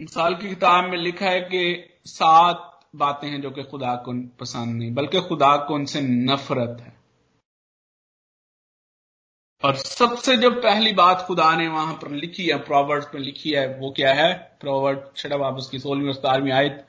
[0.00, 4.76] मिसाल की किताब में लिखा है कि सात बातें हैं जो कि खुदा को पसंद
[4.76, 7.00] नहीं बल्कि खुदा को उनसे नफरत है।
[9.64, 13.78] और सबसे जो पहली बात खुदा ने वहाँ पर लिखी है प्रोवर्ड्स में लिखी है
[13.78, 14.56] वो क्या है?
[14.60, 16.88] प्रोवर्ड छठा आप उसकी सोलहवीं सतारवीं आयत।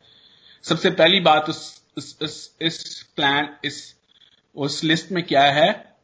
[0.63, 3.99] सबसे पहली बात उस इस, इस, इस प्लान इस
[4.55, 5.97] उस लिस्ट में क्या है?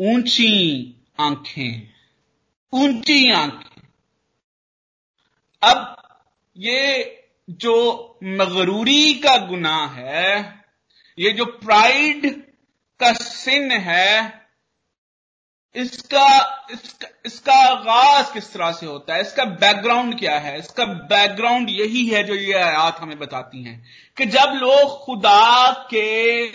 [0.00, 1.95] ऊँची आँखें।
[2.72, 3.80] ऊँची आँखें
[5.62, 5.96] अब
[6.56, 7.12] ये
[7.48, 7.74] जो
[8.24, 10.64] मगरूरी का गुना है,
[11.18, 12.26] ये जो प्राइड
[13.00, 14.46] का सिन है,
[15.74, 16.26] इसका
[16.72, 19.20] इसका इसका आगाज़ किस तरह से होता है?
[19.20, 20.58] इसका बैकग्राउंड क्या है?
[20.58, 23.82] इसका बैकग्राउंड यही है जो ये आयात हमें बताती हैं
[24.16, 26.46] कि जब लोग खुदा के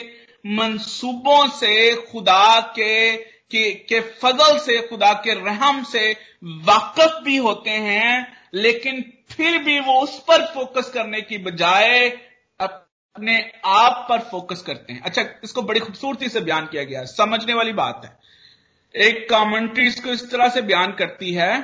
[0.56, 6.12] मंसूबों से, खुदा के के, के फजल से खुदा के रहम से
[6.44, 12.10] वाकफ भी होते हैं लेकिन फिर भी वो उस पर फोकस करने की बजाय
[12.60, 17.54] अपने आप पर फोकस करते हैं। अच्छा इसको बड़ी खूबसूरती से बयान किया गया समझने
[17.54, 21.58] वाली बात है। एक कमेंट्री इसको इस तरह से बयान करती है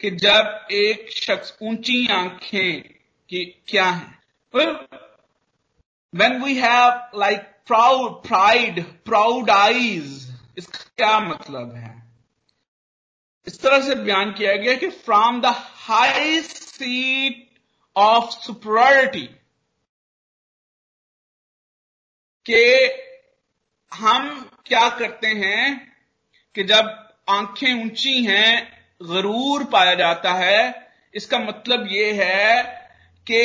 [0.00, 2.80] कि जब एक शख्स ऊँची आँखें
[3.30, 4.18] की क्या है?
[4.54, 12.02] When we have like proud pride proud eyes इसका क्या मतलब है?
[13.46, 17.46] इस तरह से बयान किया गया कि from the high seat
[17.96, 19.28] of superiority
[22.46, 22.64] के
[23.92, 25.92] हम क्या करते हैं
[26.54, 32.62] कि जब आँखें ऊँची हैं, गरूर पाया जाता है, इसका मतलब यह है
[33.26, 33.42] कि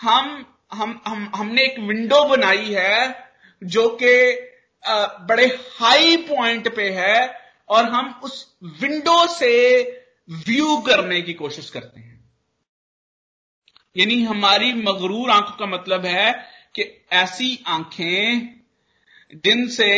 [0.00, 3.28] हम हम हम, हमने एक विंडो बनाई है
[3.64, 4.53] जो कि
[4.84, 5.46] बड़े
[5.80, 9.52] हाई पॉइंट पे है और हम उस विंडो से
[10.28, 12.12] व्यू करने की कोशिश करते हैं।
[13.96, 16.32] यानी हमारी मगरूर आँखों का मतलब है
[16.74, 18.48] कि ऐसी आँखें
[19.44, 19.90] जिनसे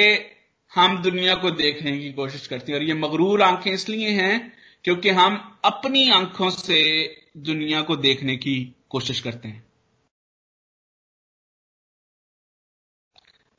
[0.72, 4.52] हम दुनिया को देखने की कोशिश करते हैं। और ये मगरूर आँखें इसलिए हैं
[4.84, 6.82] क्योंकि हम अपनी आँखों से
[7.36, 8.56] दुनिया को देखने की
[8.90, 9.64] कोशिश करते हैं।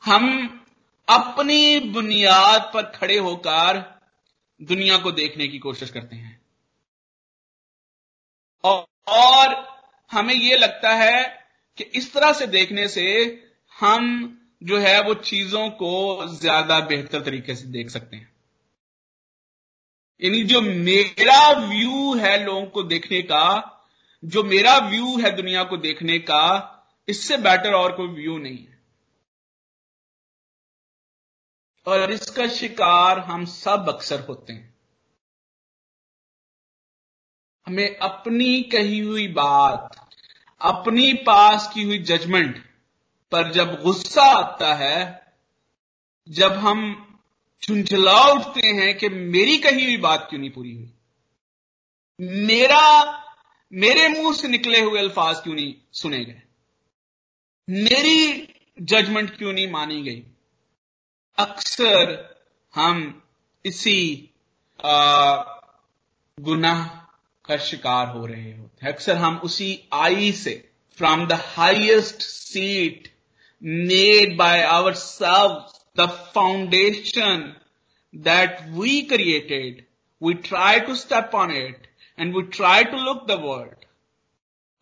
[0.03, 0.63] हम
[1.07, 3.79] अपनी बुनियाद पर खड़े होकर
[4.59, 6.41] दुनिया को देखने की कोशिश करते हैं।
[8.63, 9.55] और
[10.11, 11.23] हमें यह लगता है
[11.77, 13.05] कि इस तरह से देखने से
[13.73, 18.31] हम जो है वो चीज़ों को ज़्यादा बेहतर तरीके से देख सकते हैं।
[20.21, 23.73] यानी जो मेरा व्यू है लोगों को देखने का,
[24.23, 26.73] जो मेरा व्यू है दुनिया को देखने का,
[27.07, 28.76] इससे बेटर और कोई व्यू नहीं है।
[31.87, 34.77] और इसका शिकार हम सब अक्सर होते हैं।
[37.67, 40.09] हमें अपनी कही हुई बात,
[40.61, 42.65] अपनी पास की हुई जजमेंट
[43.31, 45.33] पर जब गुस्सा आता है,
[46.29, 47.03] जब हम
[47.63, 50.93] झुंझला उठते हैं कि मेरी कही हुई बात क्यों नहीं पूरी हुई?
[52.21, 53.17] मेरा,
[53.73, 56.41] मेरे मुँह से निकले हुए अल्फाज क्यों नहीं सुने गए?
[57.69, 58.49] मेरी
[58.81, 60.25] जजमेंट क्यों नहीं मानी गई?
[61.37, 62.35] अक्सर
[62.75, 63.23] हम
[63.65, 64.29] इसी
[66.39, 66.87] गुनाह
[67.45, 73.15] का शिकार हो रहे होते हैं। अक्सर हम उसी आई से from the highest seat
[73.63, 77.61] made by our self the foundation
[78.15, 79.85] that we created
[80.23, 81.87] we try to step on it
[82.19, 83.85] and we try to look the world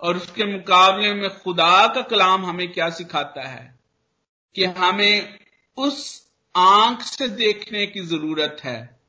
[0.01, 3.79] और उसके मुकाबले में खुदा का कलाम हमें क्या सिखाता है?
[4.55, 5.39] कि हमें
[5.77, 6.24] उस
[6.55, 8.99] आँख से देखने की ज़रूरत है,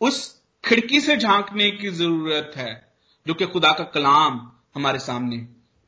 [0.00, 2.92] उस खिड़की से झांकने की ज़रूरत है,
[3.26, 5.36] जो कि खुदा का कलाम हमारे सामने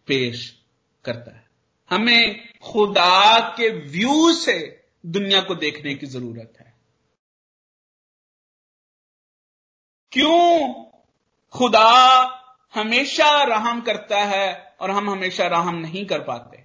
[0.06, 0.62] पेश
[1.04, 1.48] करता है।
[1.90, 6.74] हमें खुदा के व्यू से दुनिया को देखने की ज़रूरत है।
[10.12, 10.74] क्यों
[11.52, 12.24] खुदा
[12.74, 16.56] हमेशा रहम करता है और हम हमेशा रहम नहीं कर पाते?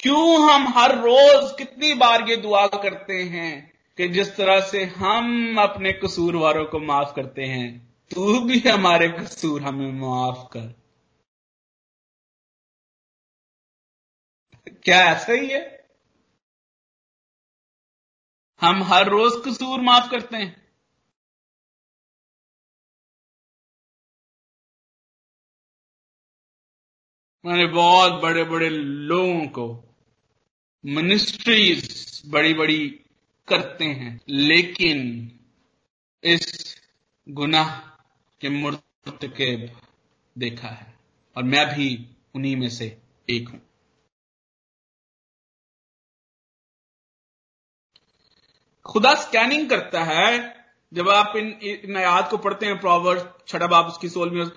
[0.00, 3.67] क्यों हम हर रोज कितनी बार ये दुआ करते हैं?
[3.98, 9.62] कि जिस तरह से हम अपने कसूरवारों को माफ़ करते हैं, तू भी हमारे कसूर
[9.62, 10.74] हमें माफ़ कर।
[14.84, 15.88] क्या ऐसा ही है?
[18.60, 20.68] हम हर रोज कसूर माफ़ करते हैं।
[27.46, 29.96] मैंने बहुत बड़े बड़े लोगों को
[30.86, 33.04] मिनिस्ट्रीज बड़ी बड़ी
[33.48, 34.98] करते हैं, लेकिन
[36.22, 36.76] इस
[37.26, 37.78] गुनाह
[38.40, 39.68] के मुर्तकब
[40.36, 40.94] देखा है,
[41.36, 41.88] और मैं भी
[42.34, 42.86] उन्हीं में से
[43.28, 43.60] एक हूँ।
[48.86, 50.56] खुदा स्कैनिंग करता है,
[50.92, 54.48] जब आप इन इन आयात को पढ़ते हैं प्रॉवर छठा बाप उसकी सोल में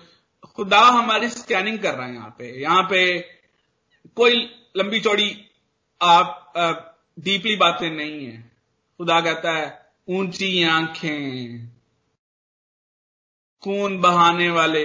[0.56, 3.18] खुदा हमारी स्कैनिंग कर रहा है यहाँ पे। यहाँ पे
[4.16, 5.28] कोई लंबी चौड़ी
[6.00, 6.52] आप
[7.18, 8.51] डीपली बातें नहीं है।
[9.02, 11.66] खुदा कहता है ऊँची आँखें
[13.62, 14.84] खून बहाने वाले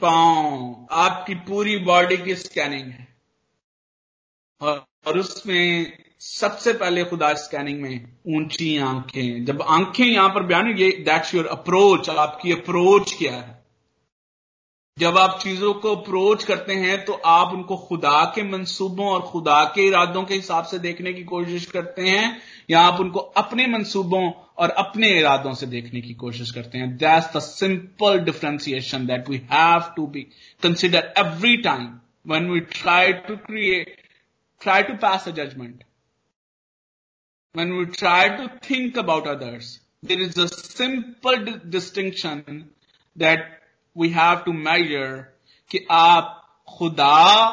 [0.00, 3.16] पाँव आपकी पूरी बॉडी की स्कैनिंग है।
[4.60, 10.90] और, उसमें सबसे पहले खुदा स्कैनिंग में ऊँची आँखें। जब आँखें यहाँ पर बयान ये
[10.90, 13.61] दैट्स योर अप्रोच आपकी अप्रोच क्या है?
[14.98, 19.64] जब आप चीज़ों को अप्रोच करते हैं तो आप उनको खुदा के मंसूबों और खुदा
[19.64, 24.30] के इरादों के हिसाब से देखने की कोशिश करते हैं या आप उनको अपने मंसूबों
[24.58, 29.36] और अपने इरादों से देखने की कोशिश करते हैं। That's the simple differentiation that we
[29.52, 30.22] have to be
[30.62, 31.90] consider every time
[32.24, 33.88] when we try to create,
[34.60, 35.82] try to pass a judgment,
[37.54, 42.70] when we try to think about others, there is a simple distinction
[43.16, 43.61] that
[43.96, 45.16] we have to measure
[45.70, 47.50] कि आप खुदा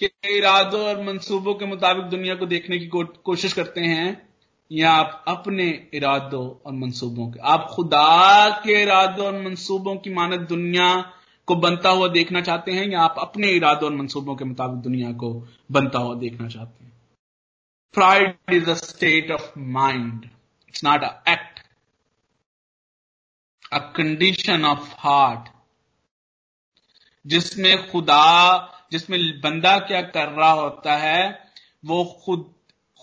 [0.00, 2.90] के इरादों और मंसूबों के मुताबिक दुनिया को देखने की
[3.24, 4.34] कोशिश करते हैं
[4.72, 10.40] या आप अपने इरादों और मंसूबों के आप खुदा के इरादों और मंसूबों की मानद
[10.40, 10.88] दुनिया
[11.46, 15.12] को बनता हुआ देखना चाहते हैं या आप अपने इरादों और मंसूबों के मुताबिक दुनिया
[15.12, 15.32] को
[15.70, 16.92] बनता हुआ देखना चाहते हैं?
[17.94, 20.24] Pride is a state of mind
[20.68, 21.60] it's not a act
[23.72, 25.53] a condition of heart
[27.26, 31.50] जिसमें खुदा, जिसमें बंदा क्या कर रहा होता है,
[31.84, 32.50] वो खुद,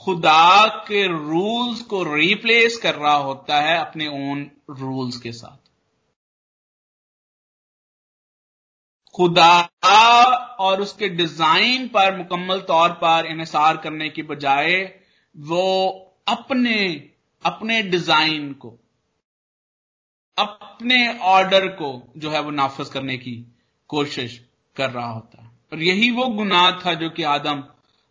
[0.02, 5.58] खुदा के रूल्स को रिप्लेस कर रहा होता है अपने ओन रूल्स के साथ।
[9.16, 9.70] खुदा
[10.60, 14.82] और उसके डिज़ाइन पर, मुकम्मल तौर पर इसार करने की बजाय,
[15.36, 15.90] वो
[16.28, 16.78] अपने
[17.46, 18.70] अपने डिज़ाइन को,
[20.38, 23.51] अपने ऑर्डर को जो है वो नाफज करने की
[23.92, 27.64] कोशिश कर रहा होता है। और यही वो गुनाह था जो कि आदम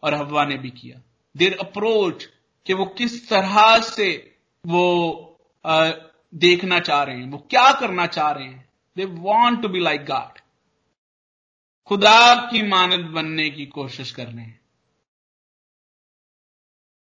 [0.02, 1.00] और हवा ने भी किया।
[1.36, 2.24] देर अप्रोच
[2.66, 5.26] कि वो किस तरह से वो
[5.66, 5.90] आ,
[6.34, 10.04] देखना चाह रहे हैं वो क्या करना चाह रहे हैं। They want to be like
[10.04, 10.38] God
[11.88, 14.60] खुदा की मानद बनने की कोशिश कर रहे हैं।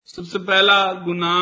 [0.07, 1.33] सबसे पहला गुना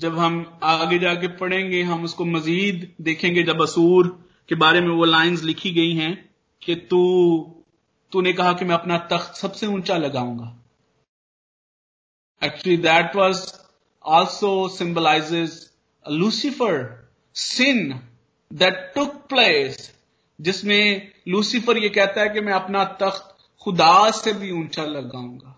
[0.00, 4.08] जब हम आगे जाके पढ़ेंगे हम उसको मजीद देखेंगे जब असूर
[4.48, 6.27] के बारे में वो लाइंस लिखी गई हैं।
[6.62, 7.00] कि तू
[8.12, 10.54] तूने कहा कि मैं अपना तख्त सबसे ऊँचा लगाऊँगा।
[12.42, 13.64] Actually that was
[14.04, 15.70] also symbolizes
[16.06, 16.76] Lucifer,
[17.36, 18.00] sin
[18.50, 19.90] that took place,
[20.40, 25.54] जिसमें लूसीफर ये कहता है कि मैं अपना तख्त खुदा से भी ऊँचा लगाऊँगा।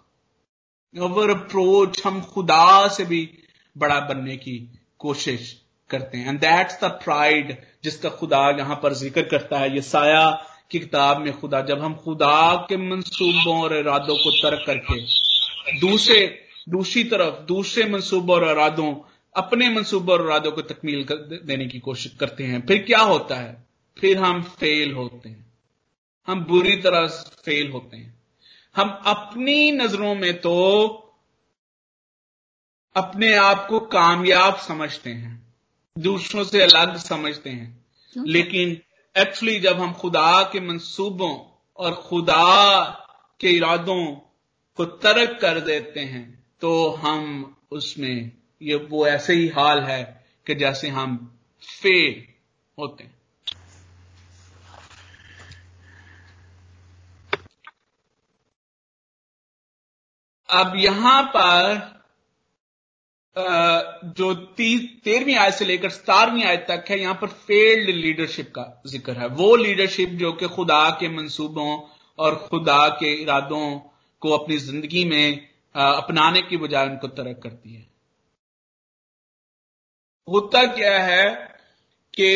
[0.95, 3.29] अवर अप्रोच हम खुदा से भी
[3.77, 4.59] बड़ा बनने की
[4.99, 9.83] कोशिश करते हैं। एंड दैट्स द प्राइड जिसका खुदा यहाँ पर ज़िक्र करता है। ये
[9.83, 10.29] साया
[10.71, 15.01] की किताब में खुदा जब हम खुदा के मंसूबों और इरादों को तर्क करके
[15.81, 18.95] दूसरे दूसरी तरफ़ दूसरे मनसूबों और इरादों
[19.37, 21.15] अपने मनसूबों और इरादों को तकमील कर
[21.45, 23.67] देने की कोशिश करते हैं फिर क्या होता है?
[23.99, 25.53] फिर हम फेल होते हैं।
[26.27, 27.07] हम बुरी तरह
[27.45, 28.23] फेल होते हैं।
[28.77, 30.55] हम अपनी नज़रों में तो
[32.97, 35.55] अपने आप को कामयाब समझते हैं
[35.99, 37.85] दूसरों से अलग समझते हैं
[38.27, 38.81] लेकिन
[39.17, 41.35] एक्चुअली जब हम खुदा के मंसूबों
[41.79, 42.83] और खुदा
[43.41, 44.05] के इरादों
[44.79, 46.25] को तर्क कर देते हैं
[46.61, 48.33] तो हम उसमें,
[48.63, 50.03] ये वो ऐसे ही हाल है
[50.47, 51.17] कि जैसे हम
[51.63, 52.27] फेल
[52.79, 53.19] होते हैं।
[60.49, 62.00] अब यहाँ पर
[63.37, 69.13] जो तेरहवीं आयत से लेकर सतारहवीं आयत तक है, यहाँ पर फेल्ड लीडरशिप का ज़िक्र
[69.13, 71.77] है। वो लीडरशिप जो कि खुदा के मंसूबों
[72.19, 73.79] और खुदा के इरादों
[74.23, 77.87] को अपनी ज़िंदगी में अपनाने की बजाय उनको तरक करती है।
[80.29, 81.31] होता क्या है
[82.15, 82.33] कि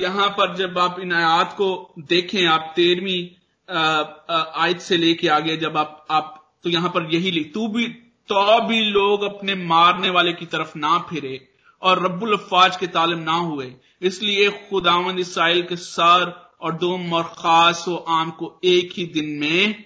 [0.00, 3.28] यहाँ पर जब आप इन आयात को देखें, आप तेरहवीं
[3.68, 6.32] आयत से लेके आगे जब आप आप
[6.64, 7.86] तो यहाँ पर यही लिख, तू भी
[8.28, 11.38] तो भी लोग अपने मारने वाले की तरफ़ ना फिरे
[11.82, 13.72] और रब्बुल अफाज के तालिम ना हुए।
[14.02, 19.28] इसलिए खुदावन इसराइल के सर और दुम और खास व आम को एक ही दिन
[19.40, 19.84] में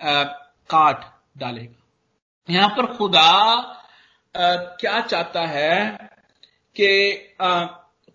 [0.00, 0.22] आ,
[0.70, 1.04] काट
[1.38, 6.10] डालेगा। यहाँ पर खुदा आ, क्या चाहता है
[6.76, 6.88] कि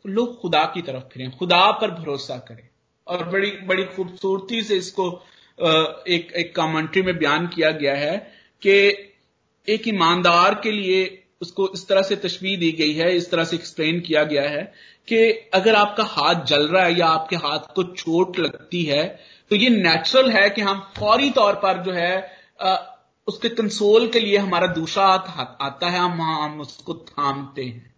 [0.06, 2.68] लोग खुदा की तरफ़ फिरें खुदा पर भरोसा करें।
[3.08, 5.70] और बड़ी बड़ी खूबसूरती से इसको आ,
[6.08, 8.18] एक एक कमेंट्री में बयान किया गया है
[8.62, 8.74] कि
[9.70, 13.56] एक ईमानदार के लिए उसको इस तरह से तशवीर दी गई है इस तरह से
[13.56, 14.74] एक्सप्लेन किया गया है
[15.08, 19.56] कि अगर आपका हाथ जल रहा है या आपके हाथ को चोट लगती है तो
[19.56, 22.76] ये नेचुरल है कि हम फौरी तौर पर जो है आ,
[23.28, 27.96] उसके कंसोल के लिए हमारा दूसरा हाथ आता है हम हम उसको थामते हैं।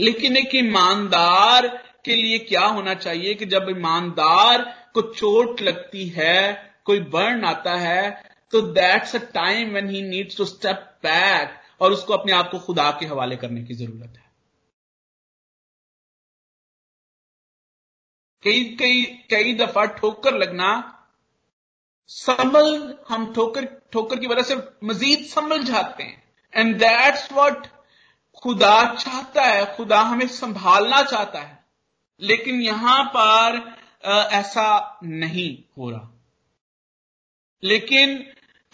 [0.00, 1.66] लेकिन एक ईमानदार
[2.04, 7.74] के लिए क्या होना चाहिए कि जब ईमानदार को चोट लगती है कोई बर्न आता
[7.74, 12.50] है तो that's a time when he needs to step back और उसको अपने आप
[12.50, 14.30] को खुदा के हवाले करने की ज़रूरत है।
[18.42, 20.96] कई कई कई दफ़ा ठोकर लगना,
[22.06, 27.66] संभल, हम ठोकर ठोकर की वजह से मजीद संभल जाते हैं। एंड दैट्स व्हाट
[28.42, 31.64] खुदा चाहता है, खुदा हमें संभालना चाहता है।
[32.20, 33.76] लेकिन यहाँ पर
[34.32, 36.10] ऐसा नहीं हो रहा।
[37.62, 38.18] लेकिन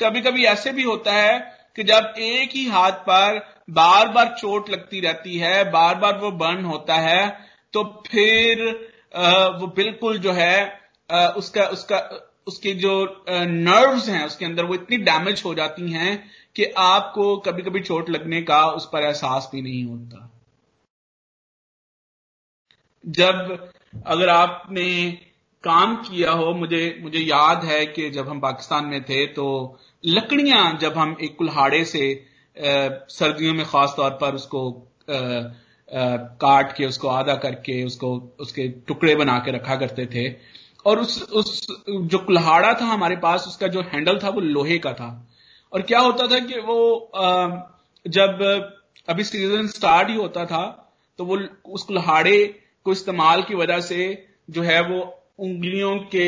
[0.02, 3.38] कभी कभी ऐसे भी होता है कि जब एक ही हाथ पर
[3.70, 7.26] बार बार चोट लगती रहती है बार बार वो बर्न होता है
[7.74, 8.62] तो फिर
[9.60, 10.56] वो बिल्कुल जो है
[11.36, 11.98] उसका उसका,
[12.46, 17.62] उसके जो नर्व्स हैं उसके अंदर वो इतनी डैमेज हो जाती हैं कि आपको कभी
[17.62, 20.30] कभी चोट लगने का उस पर एहसास भी नहीं होता।
[23.04, 23.70] जब
[24.06, 24.86] अगर आपने
[25.64, 29.46] काम किया हो, मुझे मुझे याद है कि जब हम पाकिस्तान में थे तो
[30.04, 32.04] लकड़ियाँ जब हम एक कुल्हाड़े से
[32.56, 34.70] सर्दियों में खास तौर पर उसको
[35.10, 40.28] आ, आ, काट के उसको आधा करके उसको उसके टुकड़े बना के रखा करते थे।
[40.86, 44.92] और उस उस जो कुल्हाड़ा था हमारे पास उसका जो हैंडल था वो लोहे का
[44.92, 45.10] था।
[45.72, 47.48] और क्या होता था कि वो आ,
[48.06, 48.42] जब
[49.08, 50.64] अभी सीज़न स्टार्ट ही होता था
[51.18, 52.44] तो वो उस कुल्हाड़े
[52.84, 55.00] को इस्तेमाल की वजह से जो है वो
[55.38, 56.26] उंगलियों के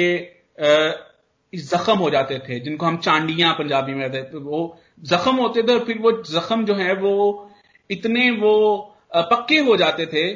[1.52, 5.72] जख्म हो जाते थे, जिनको हम चांडियाँ पंजाबी में कहते तो वो जख्म होते थे
[5.74, 7.14] और फिर वो जख्म जो है वो
[7.90, 8.76] इतने वो
[9.14, 10.28] पक्के हो जाते थे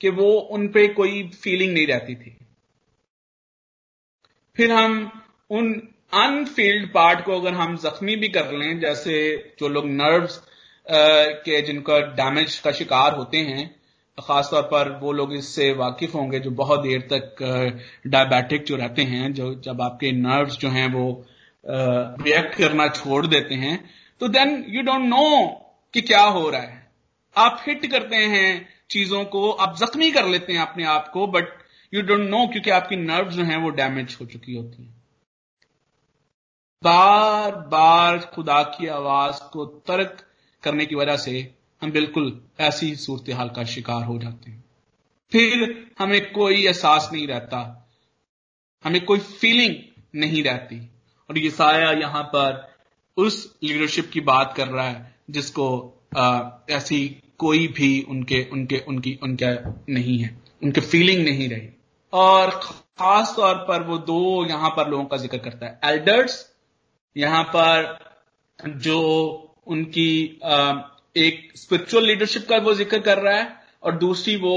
[0.00, 2.36] कि वो उन पे कोई फीलिंग नहीं रहती थी।
[4.56, 5.00] फिर हम
[5.50, 5.72] उन
[6.14, 9.14] अनफील्ड पार्ट को अगर हम जख्मी भी कर लें, जैसे
[9.60, 10.40] जो लोग नर्व्स
[10.86, 13.64] के जिनका डैमेज का शिकार होते हैं
[14.20, 17.42] खासतौर पर वो लोग इससे वाकिफ होंगे जो बहुत देर तक
[18.06, 21.06] डायबिटिक जो रहते हैं, जो जब आपके नर्व्स जो हैं वो
[21.64, 23.78] रिएक्ट करना छोड़ देते हैं
[24.20, 25.46] तो देन यू डोंट नो
[25.94, 26.86] कि क्या हो रहा है।
[27.36, 31.48] आप हिट करते हैं चीज़ों को, आप जख्मी कर लेते हैं अपने आप को बट
[31.92, 34.96] यू डोंट नो क्योंकि आपकी नर्व जो हैं वो डैमेज हो चुकी होती हैं।
[36.82, 40.16] बार बार खुदा की आवाज़ को तर्क
[40.62, 41.40] करने की वजह से
[41.82, 44.64] हम बिल्कुल ऐसी सूरत हाल का शिकार हो जाते हैं।
[45.32, 47.58] फिर हमें कोई एहसास नहीं रहता
[48.84, 49.74] हमें कोई फीलिंग
[50.14, 50.80] नहीं रहती।
[51.30, 52.66] और ये साया यहाँ पर
[53.16, 57.00] उस लीडरशिप की बात कर रहा है जिसको आ, ऐसी
[57.38, 59.48] कोई भी उनके उनके उनकी उनका
[59.88, 60.30] नहीं है
[60.62, 61.68] उनके फीलिंग नहीं रही।
[62.12, 66.44] और खास तौर पर वो दो यहाँ पर लोगों का ज़िक्र करता है। एल्डर्स
[67.16, 67.98] यहाँ पर
[68.78, 69.00] जो
[69.66, 70.72] उनकी आ,
[71.16, 74.56] एक स्पिरिचुअल लीडरशिप का वो ज़िक्र कर रहा है और दूसरी वो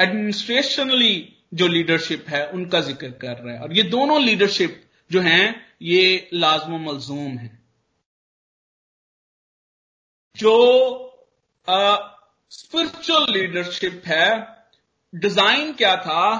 [0.00, 5.66] एडमिनिस्ट्रेशनली जो लीडरशिप है, उनका ज़िक्र कर रहा है। और ये दोनों लीडरशिप जो हैं,
[5.82, 7.58] ये लाजम मलजूम है।
[10.36, 10.54] जो
[11.68, 14.28] स्पिरिचुअल लीडरशिप है
[15.12, 16.38] डिज़ाइन क्या था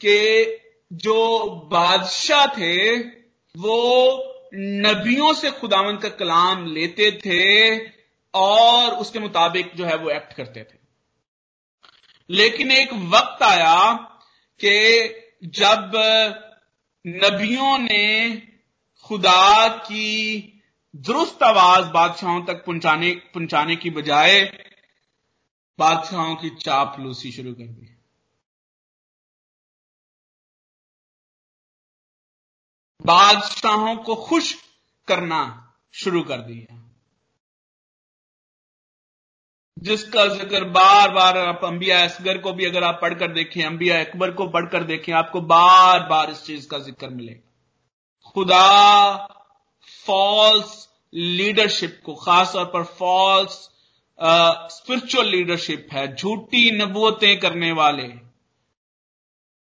[0.00, 0.16] कि
[0.90, 2.98] जो बादशाह थे,
[3.54, 7.76] वो नबियों से खुदावन का कलाम लेते थे
[8.34, 10.78] और उसके मुताबिक जो है वो एक्ट करते थे।
[12.30, 13.92] लेकिन एक वक्त आया
[14.64, 15.08] कि
[15.44, 15.92] जब
[17.06, 18.36] नबियों ने
[19.04, 20.46] खुदा की
[20.96, 24.40] दुरुस्त आवाज़ बादशाहों तक पहुँचाने पहुँचाने की बजाय
[25.78, 27.96] बादशाहों की चापलूसी शुरू कर दी।
[33.06, 34.62] बादशाहों को खुश
[35.08, 36.89] करना शुरू कर दिया।
[39.80, 44.30] जिसका ज़िक्र बार बार आप अंबिया असगर को भी अगर आप पढ़कर देखें, अंबिया अकबर
[44.30, 49.26] को पढ़कर देखें, आपको बार बार इस चीज़ का ज़िक्र मिलेगा। खुदा
[50.06, 53.52] फॉल्स लीडरशिप को खास तौर पर फॉल्स
[54.72, 58.06] स्पिरिचुअल लीडरशिप है, झूठी नबूतें करने वाले,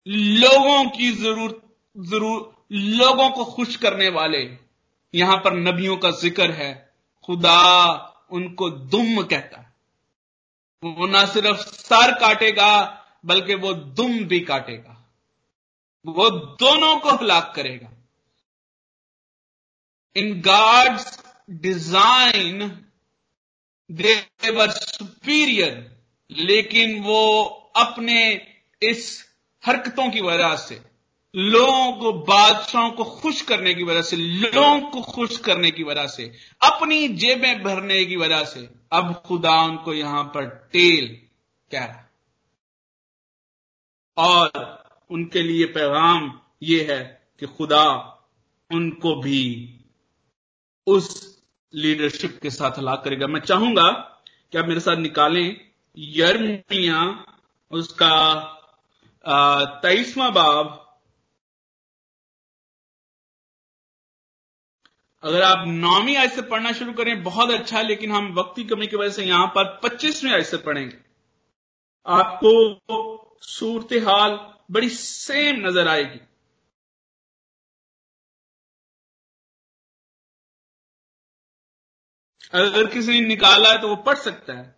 [0.06, 1.60] लोगों की ज़रूरत
[1.96, 4.38] ज़रूर, लोगों को खुश करने वाले,
[5.14, 6.72] यहाँ पर नबियों का ज़िक्र है,
[7.28, 7.60] खुदा
[8.32, 9.65] उनको दुम कहता है।
[10.82, 12.70] वो ना सिर्फ़ सर काटेगा,
[13.24, 14.92] बल्कि वो दुम भी काटेगा।
[16.04, 17.90] वो दोनों को हलाक करेगा।
[20.16, 21.18] In gods
[21.50, 22.68] design
[23.90, 25.96] their superior
[26.30, 27.44] लेकिन वो
[27.76, 28.20] अपने
[28.82, 29.24] इस
[29.64, 30.80] हरकतों की वजह से
[31.36, 36.06] लोगों को बादशाहों को खुश करने की वजह से, लोगों को खुश करने की वजह
[36.06, 36.32] से,
[36.62, 41.06] अपनी जेबें भरने की वजह से, अब खुदा उनको यहाँ पर टेल
[41.70, 42.02] कह रहा
[44.16, 47.00] और उनके लिए पैगाम यह है
[47.40, 47.84] कि खुदा
[48.70, 49.72] उनको भी
[50.86, 51.36] उस
[51.74, 53.90] लीडरशिप के साथ हलाक करेगा। मैं चाहूँगा
[54.52, 55.56] कि आप मेरे साथ निकालें
[55.96, 57.24] यर्मिया,
[57.70, 58.12] उसका
[59.82, 60.82] तेईसवा बाब
[65.26, 68.64] अगर आप नौवीं आयत से पढ़ना शुरू करें, बहुत अच्छा है लेकिन हम वक्त की
[68.64, 70.96] कमी की वजह से यहाँ पर पच्चीसवीं आयत से पढ़ेंगे।
[72.06, 72.52] आपको
[73.44, 74.38] सूरत हाल
[74.70, 76.20] बड़ी सेम नज़र आएगी।
[82.52, 84.74] अगर किसी ने निकाला है तो वो पढ़ सकता है।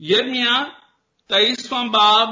[0.00, 0.52] यर्मिया
[1.30, 2.30] तेईसवां बाब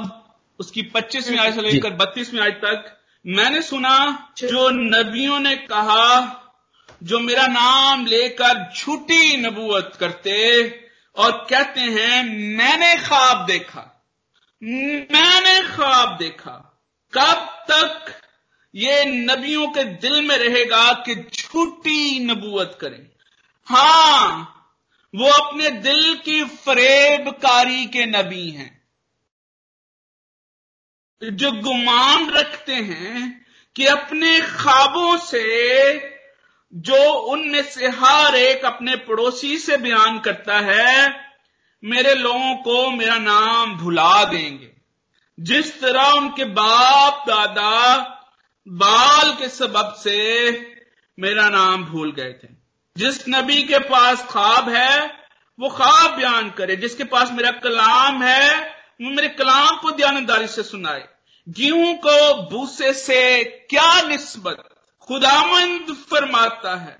[0.59, 2.97] उसकी पच्चीसवीं आयत से लेकर बत्तीसवीं आयत तक
[3.27, 6.35] मैंने सुना जो नबियों ने कहा
[7.03, 10.35] जो मेरा नाम लेकर झूठी नबूवत करते
[11.15, 12.23] और कहते हैं
[12.57, 14.05] मैंने ख्वाब देखा।
[14.63, 16.81] मैंने ख्वाब देखा।
[17.13, 18.21] कब तक
[18.75, 23.09] ये नबियों के दिल में रहेगा कि झूठी नबूवत करें।
[23.65, 24.55] हाँ
[25.15, 28.78] वो अपने दिल की फरेबकारी के नबी हैं।
[31.23, 33.45] जो गुमान रखते हैं
[33.75, 35.93] कि अपने ख्वाबों से
[36.73, 41.25] जो उनमें से हर एक अपने पड़ोसी से बयान करता है,
[41.83, 44.71] मेरे लोगों को मेरा नाम भुला देंगे।
[45.39, 47.97] जिस तरह उनके बाप, दादा,
[48.67, 50.51] बाल के सबब से
[51.19, 52.47] मेरा नाम भूल गए थे।
[52.97, 55.05] जिस नबी के पास ख्वाब है,
[55.59, 61.07] वो ख्वाब बयान करे। जिसके पास मेरा कलाम है मेरे कलाम को ध्यानदारी से सुनाए।
[61.47, 64.63] गेहूँ को भूसे से क्या निस्बत?
[65.09, 66.97] खुदामंद फरमाता है,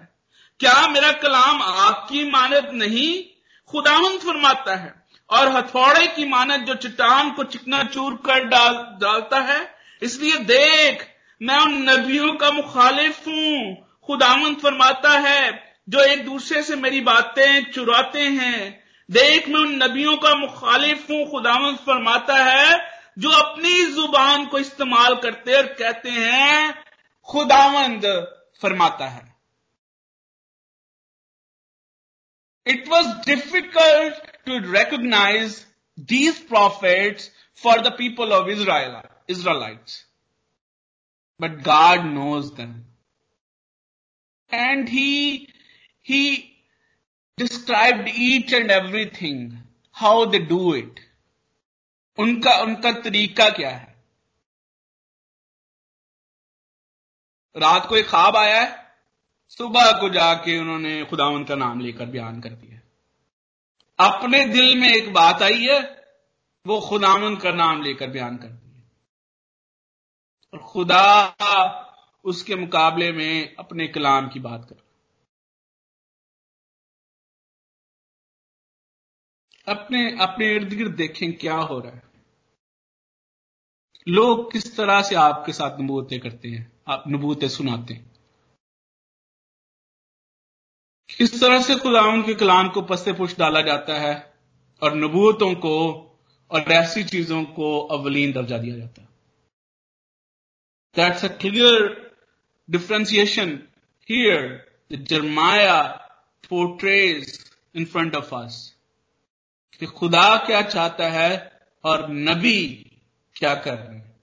[0.60, 3.24] क्या मेरा कलाम आपकी मानत नहीं?
[3.70, 4.93] खुदामंद फरमाता है,
[5.30, 9.60] और हथौड़े की मानत जो चट्टान को चिकना चूर कर डाल, डालता है,
[10.02, 11.08] इसलिए देख,
[11.41, 13.76] मैं उन नबियों का मुखालिफ हूँ।
[14.08, 18.79] खुदामंद फरमाता है, जो एक दूसरे से मेरी बातें चुराते हैं
[19.12, 22.88] देख मैं उन नबियों का मुखालिफ हूँ खुदावन फरमाता है,
[23.18, 26.84] जो अपनी ज़ुबान को इस्तेमाल करते और कहते हैं,
[27.24, 28.05] खुदावंद
[28.62, 29.36] फरमाता है।
[32.68, 35.66] It was difficult to recognise
[35.99, 37.32] these prophets
[37.64, 40.05] for the people of Israel Israelites
[41.41, 42.51] but God knows
[44.51, 45.47] and he
[46.01, 46.49] he
[47.40, 49.38] described each and everything,
[49.96, 51.00] how they do it.
[52.18, 53.88] उनका उनका तरीका क्या है?
[57.56, 58.68] रात को एक ख्वाब आया है,
[59.58, 62.78] सुबह को जाके उन्होंने खुदावन का नाम लेकर बयान कर दिया
[64.00, 65.80] अपने दिल में एक बात आई है,
[66.66, 68.84] वो खुदावन का नाम लेकर बयान कर दिया
[70.54, 71.06] और खुदा
[72.26, 74.76] उसके मुकाबले में अपने कलाम की बात कर
[79.70, 82.03] अपने अपने इर्द गिर्द देखें क्या हो रहा है।
[84.07, 88.07] लोग किस तरह से आपके साथ नबूतें करते हैं, आप नबूतें सुनाते हैं।
[91.17, 94.34] किस तरह से खुदावन के कलाम को पस्ते पुश डाला जाता है
[94.82, 95.76] और नबूतों को
[96.51, 99.07] और ऐसी चीज़ों को अवलीन दर्जा दिया जाता है।
[100.95, 102.15] That's a clear
[102.70, 103.49] differentiation
[104.09, 104.41] here
[104.91, 105.82] Jeremiah
[106.49, 107.38] portrays
[107.76, 108.79] in front of us
[109.80, 112.92] कि खुदा क्या चाहता है और नबी
[113.36, 114.22] क्या कर रहे हैं।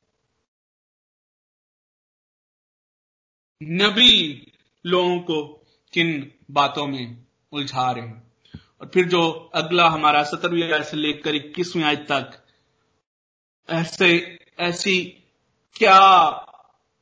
[3.62, 4.46] नबी
[4.86, 8.32] लोगों को किन बातों में उलझा रहे हैं।
[8.80, 12.46] और फिर जो अगला हमारा सत्रहवीं आयत से लेकर इक्कीसवीं आयत तक,
[13.70, 15.04] ऐसे, ऐसी
[15.76, 15.98] क्या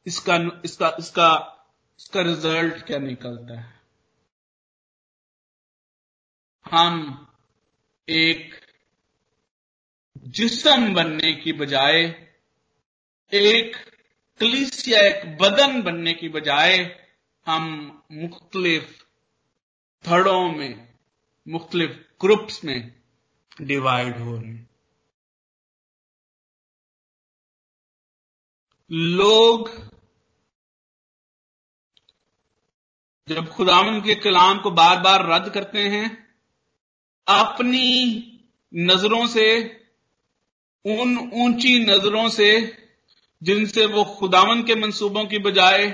[0.06, 1.50] इसका इसका इसका
[2.00, 3.80] इसका रिज़ल्ट क्या निकलता है?
[6.72, 7.20] हम
[8.08, 8.54] एक
[10.18, 12.02] जिसम बनने की बजाय,
[13.32, 13.76] एक
[14.40, 17.00] कलिसिया, एक बदन बनने की बजाय
[17.46, 19.02] हम मुख्तलिफ़
[20.08, 20.94] थड़ों में,
[21.48, 23.00] मुख्तलिफ़ ग्रुप्स में
[23.60, 24.68] डिवाइड हो रहे हैं।
[28.90, 29.70] लोग
[33.28, 36.23] जब खुदावन के कलाम को बार बार रद्द करते हैं
[37.26, 37.90] अपनी
[38.72, 39.46] नज़रों से,
[40.84, 42.50] उन ऊँची नज़रों से,
[43.42, 45.86] जिनसे वो खुदावन के मंसूबों की बजाय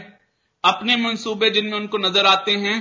[0.65, 2.79] अपने मंसूबे जिनमें उनको नज़र आते हैं,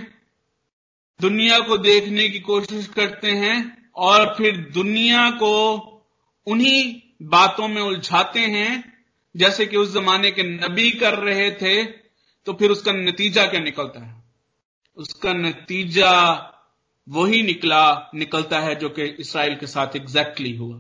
[1.19, 3.57] दुनिया को देखने की कोशिश करते हैं
[3.95, 5.53] और फिर दुनिया को
[6.47, 8.93] उन्हीं बातों में उलझाते हैं,
[9.35, 11.83] जैसे कि उस जमाने के नबी कर रहे थे
[12.47, 14.23] तो फिर उसका नतीजा क्या निकलता है?
[14.97, 16.11] उसका नतीजा
[17.09, 20.77] वही निकला निकलता है जो कि इसराइल के साथ एग्जैक्टली हुआ।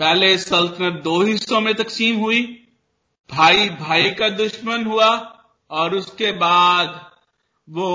[0.00, 2.42] पहले सल्तनत दो हिस्सों में तकसीम हुई
[3.30, 5.08] भाई भाई का दुश्मन हुआ
[5.70, 7.10] और उसके बाद
[7.68, 7.88] वो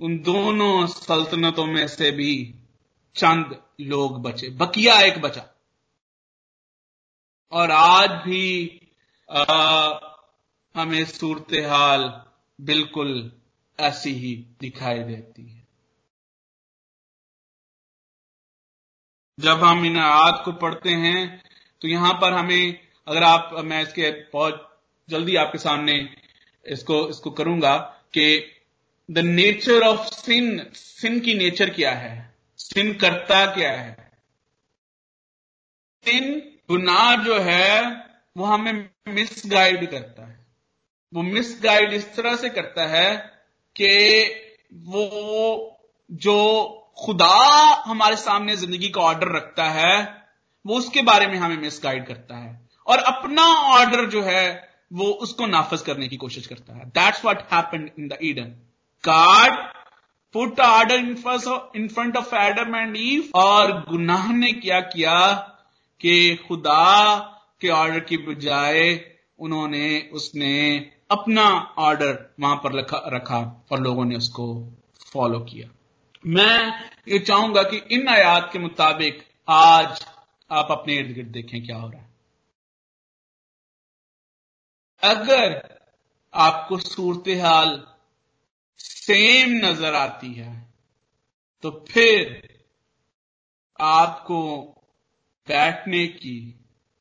[0.00, 2.54] उन दोनों सल्तनतों में से भी
[3.16, 5.46] चंद लोग बचे बकिया एक बचा।
[7.52, 8.80] और आज भी
[9.28, 9.98] आ,
[10.74, 12.22] हमें सूरत हाल
[12.60, 13.32] बिल्कुल
[13.78, 15.57] ऐसी ही दिखाई देती है।
[19.38, 21.42] जब हम इन आयात को पढ़ते हैं
[21.82, 22.78] तो यहाँ पर हमें,
[23.08, 24.64] अगर आप, मैं इसके बहुत
[25.08, 25.94] जल्दी आपके सामने
[26.66, 27.76] इसको इसको करूँगा
[28.14, 28.24] कि
[29.10, 32.34] the nature of sin sin की नेचर क्या है?
[32.58, 34.10] सिन करता क्या है?
[36.04, 36.34] सिन
[36.68, 37.82] गुनाह जो है,
[38.36, 40.46] वो हमें मिसगाइड करता है।
[41.14, 43.16] वो मिसगाइड इस तरह से करता है
[43.76, 44.24] कि
[44.74, 45.78] वो,
[46.10, 47.34] जो खुदा
[47.86, 49.96] हमारे सामने ज़िंदगी का ऑर्डर रखता है
[50.64, 53.42] वो उसके बारे में हमें मिसगाइड करता है। और अपना
[53.72, 54.44] ऑर्डर जो है
[54.92, 58.54] वो उसको नाफज करने की कोशिश करता है। That's what happen in the Eden
[59.04, 59.56] God
[60.34, 60.98] put order
[61.76, 65.18] in front of Adam and Eve और गुनाह ने क्या किया
[66.00, 67.16] कि खुदा
[67.60, 69.00] के ऑर्डर की बजाय
[69.38, 70.54] उन्होंने उसने
[71.10, 73.38] अपना ऑर्डर वहाँ पर रखा, रखा
[73.72, 74.46] और लोगों ने उसको
[75.12, 75.68] फॉलो किया।
[76.26, 80.06] मैं ये चाहूँगा कि इन आयात के मुताबिक आज
[80.50, 82.08] आप अपने इर्द गिर्द देखें क्या हो रहा है।
[85.02, 85.78] अगर
[86.34, 87.86] आपको सूरत हाल
[88.78, 90.74] सेम नज़र आती है
[91.62, 92.58] तो फिर
[93.80, 94.62] आपको
[95.48, 96.50] बैठने की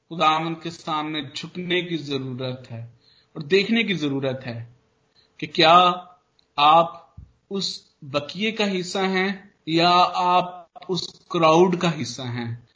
[0.09, 2.99] खुदामन के सामने झुकने की ज़रूरत है
[3.36, 4.76] और देखने की ज़रूरत है
[5.39, 5.74] कि क्या
[6.57, 7.15] आप
[7.51, 12.67] उस बकिए का हिस्सा हैं या आप उस क्राउड का हिस्सा हैं?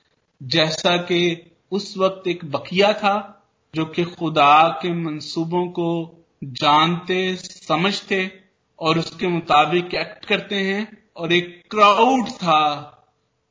[0.44, 8.44] जैसा कि उस वक्त एक बकिया था जो कि खुदा के मंसूबों को जानते, समझते
[8.80, 12.98] और उसके मुताबिक एक्ट करते हैं और एक क्राउड था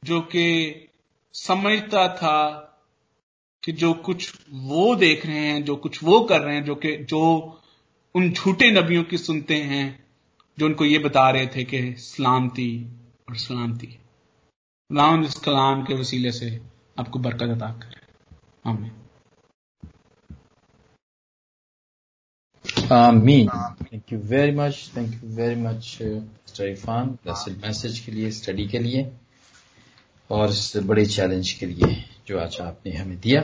[0.04, 0.74] जो कि
[1.32, 2.66] समझता था
[3.64, 6.96] कि जो कुछ वो देख रहे हैं, जो कुछ वो कर रहे हैं, जो कि,
[6.96, 7.60] जो
[8.14, 10.09] उन झूठे नबियों की सुनते हैं
[10.58, 12.70] जो उनको ये बता रहे थे कि सलामती
[13.28, 13.86] और सलामती।
[14.90, 16.60] राम इस कलाम के वसीले से
[16.98, 18.00] आपको बरकत अदा करे।
[18.70, 18.92] आमीन।
[22.92, 25.98] आमीन। Thank you very much thank you very much
[26.60, 29.10] Irfan message के लिए स्टडी के लिए
[30.30, 33.42] और इस बड़े चैलेंज के लिए जो आज आपने हमें दिया।